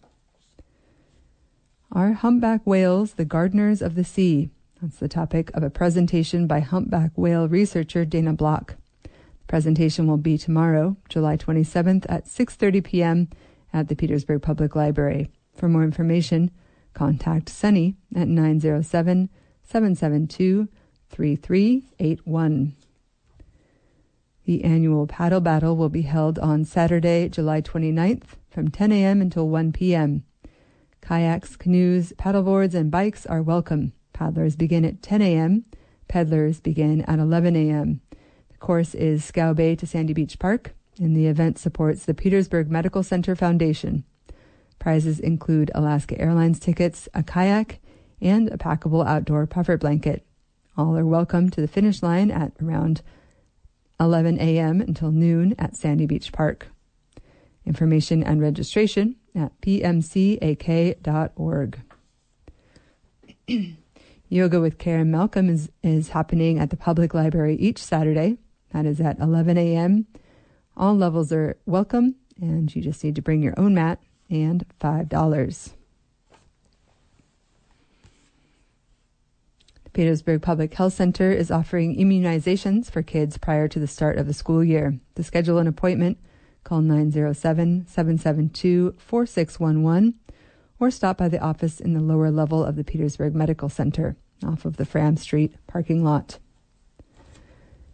Our 1.92 2.14
humpback 2.14 2.62
whales 2.64 3.14
the 3.14 3.24
gardeners 3.24 3.81
of 3.81 3.94
the 3.94 4.05
sea? 4.05 4.50
That's 4.81 4.97
the 4.97 5.09
topic 5.09 5.51
of 5.53 5.62
a 5.62 5.69
presentation 5.69 6.47
by 6.47 6.61
humpback 6.61 7.11
whale 7.14 7.47
researcher 7.47 8.07
Dana 8.07 8.33
Block. 8.33 8.77
The 9.03 9.11
presentation 9.47 10.07
will 10.07 10.16
be 10.16 10.38
tomorrow, 10.38 10.97
July 11.11 11.37
27th 11.37 12.07
at 12.09 12.25
6:30 12.25 12.83
p.m. 12.83 13.29
at 13.75 13.88
the 13.88 13.95
Petersburg 13.95 14.40
Public 14.40 14.75
Library. 14.75 15.31
For 15.55 15.69
more 15.69 15.85
information, 15.85 16.51
contact 16.95 17.51
Sunny 17.51 17.97
at 18.16 18.27
907 18.27 19.29
772 19.62 20.69
3381. 21.11 22.75
The 24.47 24.64
annual 24.64 25.07
paddle 25.07 25.43
battle 25.43 25.77
will 25.77 25.90
be 25.90 26.03
held 26.03 26.38
on 26.38 26.64
Saturday, 26.64 27.29
July 27.29 27.61
29th 27.61 28.29
from 28.49 28.71
10 28.71 28.93
a.m. 28.93 29.21
until 29.21 29.47
1 29.47 29.73
p.m. 29.73 30.25
Kayaks, 31.03 31.59
canoes, 31.59 32.14
paddleboards, 32.16 32.73
and 32.75 32.90
bikes 32.90 33.27
are 33.27 33.43
welcome. 33.43 33.93
Paddlers 34.21 34.55
begin 34.55 34.85
at 34.85 35.03
10 35.03 35.23
a.m. 35.23 35.65
Peddlers 36.07 36.61
begin 36.61 37.01
at 37.07 37.19
11 37.19 37.57
a.m. 37.57 38.03
The 38.51 38.59
course 38.59 38.95
is 38.95 39.25
Scow 39.25 39.55
Bay 39.55 39.75
to 39.75 39.87
Sandy 39.87 40.13
Beach 40.13 40.39
Park, 40.39 40.75
and 40.99 41.17
the 41.17 41.27
event 41.27 41.59
supports 41.59 42.05
the 42.05 42.13
Petersburg 42.13 42.71
Medical 42.71 43.03
Center 43.03 43.35
Foundation. 43.35 44.05
Prizes 44.79 45.21
include 45.21 45.71
Alaska 45.75 46.21
Airlines 46.21 46.61
tickets, 46.61 47.09
a 47.15 47.23
kayak, 47.23 47.81
and 48.21 48.49
a 48.49 48.59
packable 48.59 49.07
outdoor 49.07 49.47
puffer 49.47 49.79
blanket. 49.79 50.27
All 50.77 50.99
are 50.99 51.07
welcome 51.07 51.49
to 51.49 51.63
the 51.63 51.67
finish 51.67 52.03
line 52.03 52.31
at 52.31 52.53
around 52.63 53.01
11 53.99 54.39
a.m. 54.39 54.83
until 54.83 55.13
noon 55.13 55.55
at 55.59 55.77
Sandy 55.77 56.05
Beach 56.05 56.31
Park. 56.31 56.69
Information 57.65 58.23
and 58.23 58.43
registration 58.43 59.17
at 59.35 59.59
pmcak.org. 59.63 61.01
Yoga 64.33 64.61
with 64.61 64.79
Karen 64.79 65.11
Malcolm 65.11 65.49
is, 65.49 65.73
is 65.83 66.11
happening 66.11 66.61
at 66.61 66.71
the 66.71 66.77
public 66.77 67.14
library 67.14 67.57
each 67.57 67.79
Saturday. 67.79 68.38
That 68.73 68.87
is 68.87 69.01
at 69.01 69.19
11 69.19 69.59
a.m. 69.59 70.07
All 70.77 70.97
levels 70.97 71.33
are 71.33 71.57
welcome, 71.66 72.14
and 72.40 72.75
you 72.75 72.81
just 72.81 73.03
need 73.03 73.16
to 73.16 73.23
bring 73.23 73.43
your 73.43 73.59
own 73.59 73.75
mat 73.75 74.01
and 74.31 74.64
$5. 74.81 75.73
The 79.83 79.90
Petersburg 79.93 80.43
Public 80.43 80.75
Health 80.75 80.93
Center 80.93 81.33
is 81.33 81.51
offering 81.51 81.97
immunizations 81.97 82.88
for 82.88 83.03
kids 83.03 83.37
prior 83.37 83.66
to 83.66 83.81
the 83.81 83.88
start 83.88 84.16
of 84.16 84.29
the 84.29 84.33
school 84.33 84.62
year. 84.62 85.01
To 85.16 85.25
schedule 85.25 85.59
an 85.59 85.66
appointment, 85.66 86.19
call 86.62 86.83
907 86.83 87.88
772 87.88 88.95
4611 88.97 90.20
or 90.81 90.90
stop 90.90 91.19
by 91.19 91.29
the 91.29 91.38
office 91.38 91.79
in 91.79 91.93
the 91.93 92.01
lower 92.01 92.31
level 92.31 92.64
of 92.64 92.75
the 92.75 92.83
Petersburg 92.83 93.35
Medical 93.35 93.69
Center 93.69 94.16
off 94.45 94.64
of 94.64 94.79
the 94.79 94.87
Fram 94.87 95.16
Street 95.16 95.55
parking 95.66 96.03
lot. 96.03 96.38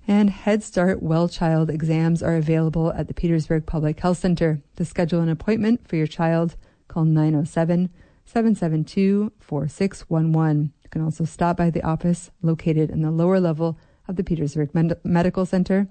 And 0.08 0.30
Head 0.30 0.62
Start 0.62 1.02
Well 1.02 1.28
Child 1.28 1.68
exams 1.68 2.22
are 2.22 2.36
available 2.36 2.92
at 2.92 3.08
the 3.08 3.14
Petersburg 3.14 3.66
Public 3.66 3.98
Health 3.98 4.18
Center. 4.18 4.62
To 4.76 4.84
schedule 4.84 5.20
an 5.20 5.28
appointment 5.28 5.88
for 5.88 5.96
your 5.96 6.06
child, 6.06 6.54
call 6.86 7.04
907 7.04 7.90
772 8.24 9.32
4611. 9.40 10.72
You 10.84 10.90
can 10.90 11.02
also 11.02 11.24
stop 11.24 11.56
by 11.56 11.70
the 11.70 11.82
office 11.82 12.30
located 12.40 12.90
in 12.90 13.02
the 13.02 13.10
lower 13.10 13.40
level 13.40 13.78
of 14.06 14.14
the 14.14 14.22
Petersburg 14.22 14.72
Med- 14.72 15.00
Medical 15.02 15.44
Center 15.44 15.88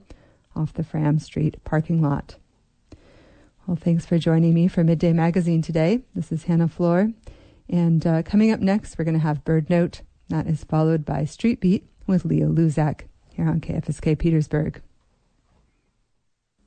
off 0.56 0.74
the 0.74 0.84
Fram 0.84 1.20
Street 1.20 1.62
parking 1.66 2.02
lot. 2.02 2.38
Well, 3.68 3.76
thanks 3.76 4.06
for 4.06 4.18
joining 4.18 4.54
me 4.54 4.68
for 4.68 4.84
Midday 4.84 5.12
Magazine 5.14 5.62
today. 5.62 6.02
This 6.14 6.32
is 6.32 6.44
Hannah 6.44 6.68
Floor. 6.68 7.12
And 7.68 8.06
uh, 8.06 8.22
coming 8.22 8.52
up 8.52 8.60
next, 8.60 8.98
we're 8.98 9.06
going 9.06 9.16
to 9.16 9.22
have 9.22 9.44
Bird 9.44 9.70
Note. 9.70 10.02
That 10.30 10.46
is 10.46 10.64
followed 10.64 11.04
by 11.04 11.26
Street 11.26 11.62
Beat 11.62 11.84
with 12.06 12.26
Leo 12.26 12.50
Luzak 12.50 13.02
here 13.30 13.48
on 13.48 13.62
KFSK 13.62 14.20
Petersburg. 14.20 14.82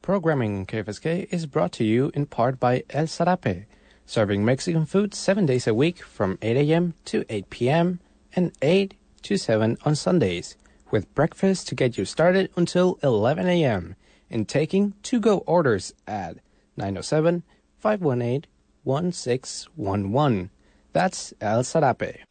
Programming 0.03 0.67
KFSK 0.67 1.29
is 1.33 1.47
brought 1.47 1.73
to 1.73 1.85
you 1.85 2.11
in 2.15 2.27
part 2.27 2.59
by 2.59 2.83
El 2.91 3.07
Sarape, 3.07 3.67
serving 4.05 4.45
Mexican 4.45 4.87
food 4.87 5.15
seven 5.15 5.47
days 5.47 5.67
a 5.67 5.75
week 5.75 6.03
from 6.03 6.39
8 6.43 6.57
a.m. 6.57 6.95
to 7.05 7.25
8 7.29 7.51
p.m 7.51 8.01
and 8.35 8.53
8 8.63 8.95
to 9.23 9.37
7 9.37 9.79
on 9.85 9.95
Sundays, 9.95 10.57
with 10.91 11.13
breakfast 11.15 11.69
to 11.69 11.75
get 11.75 11.99
you 11.99 12.05
started 12.05 12.51
until 12.57 12.99
11 13.03 13.47
a.m. 13.49 13.97
and 14.31 14.49
taking 14.49 14.95
to 15.03 15.21
go 15.21 15.39
orders 15.39 15.93
at 16.07 16.39
907 16.79 17.43
518 17.79 18.45
1611. 18.85 20.51
That's 20.93 21.35
El 21.41 21.63
Sarape. 21.63 22.25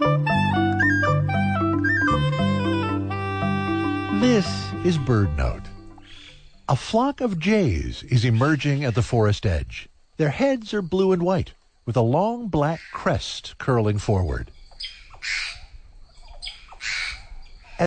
This 4.22 4.48
is 4.84 4.98
Bird 4.98 5.38
Note. 5.38 5.62
A 6.70 6.76
flock 6.76 7.22
of 7.22 7.40
jays 7.40 8.04
is 8.04 8.26
emerging 8.26 8.84
at 8.84 8.96
the 8.96 9.02
forest 9.02 9.46
edge. 9.46 9.90
Their 10.18 10.30
heads 10.30 10.74
are 10.74 10.82
blue 10.82 11.12
and 11.12 11.22
white, 11.22 11.54
with 11.86 11.96
a 11.96 12.02
long 12.02 12.48
black 12.48 12.80
crest 12.92 13.58
curling 13.58 14.00
forward. 14.00 14.52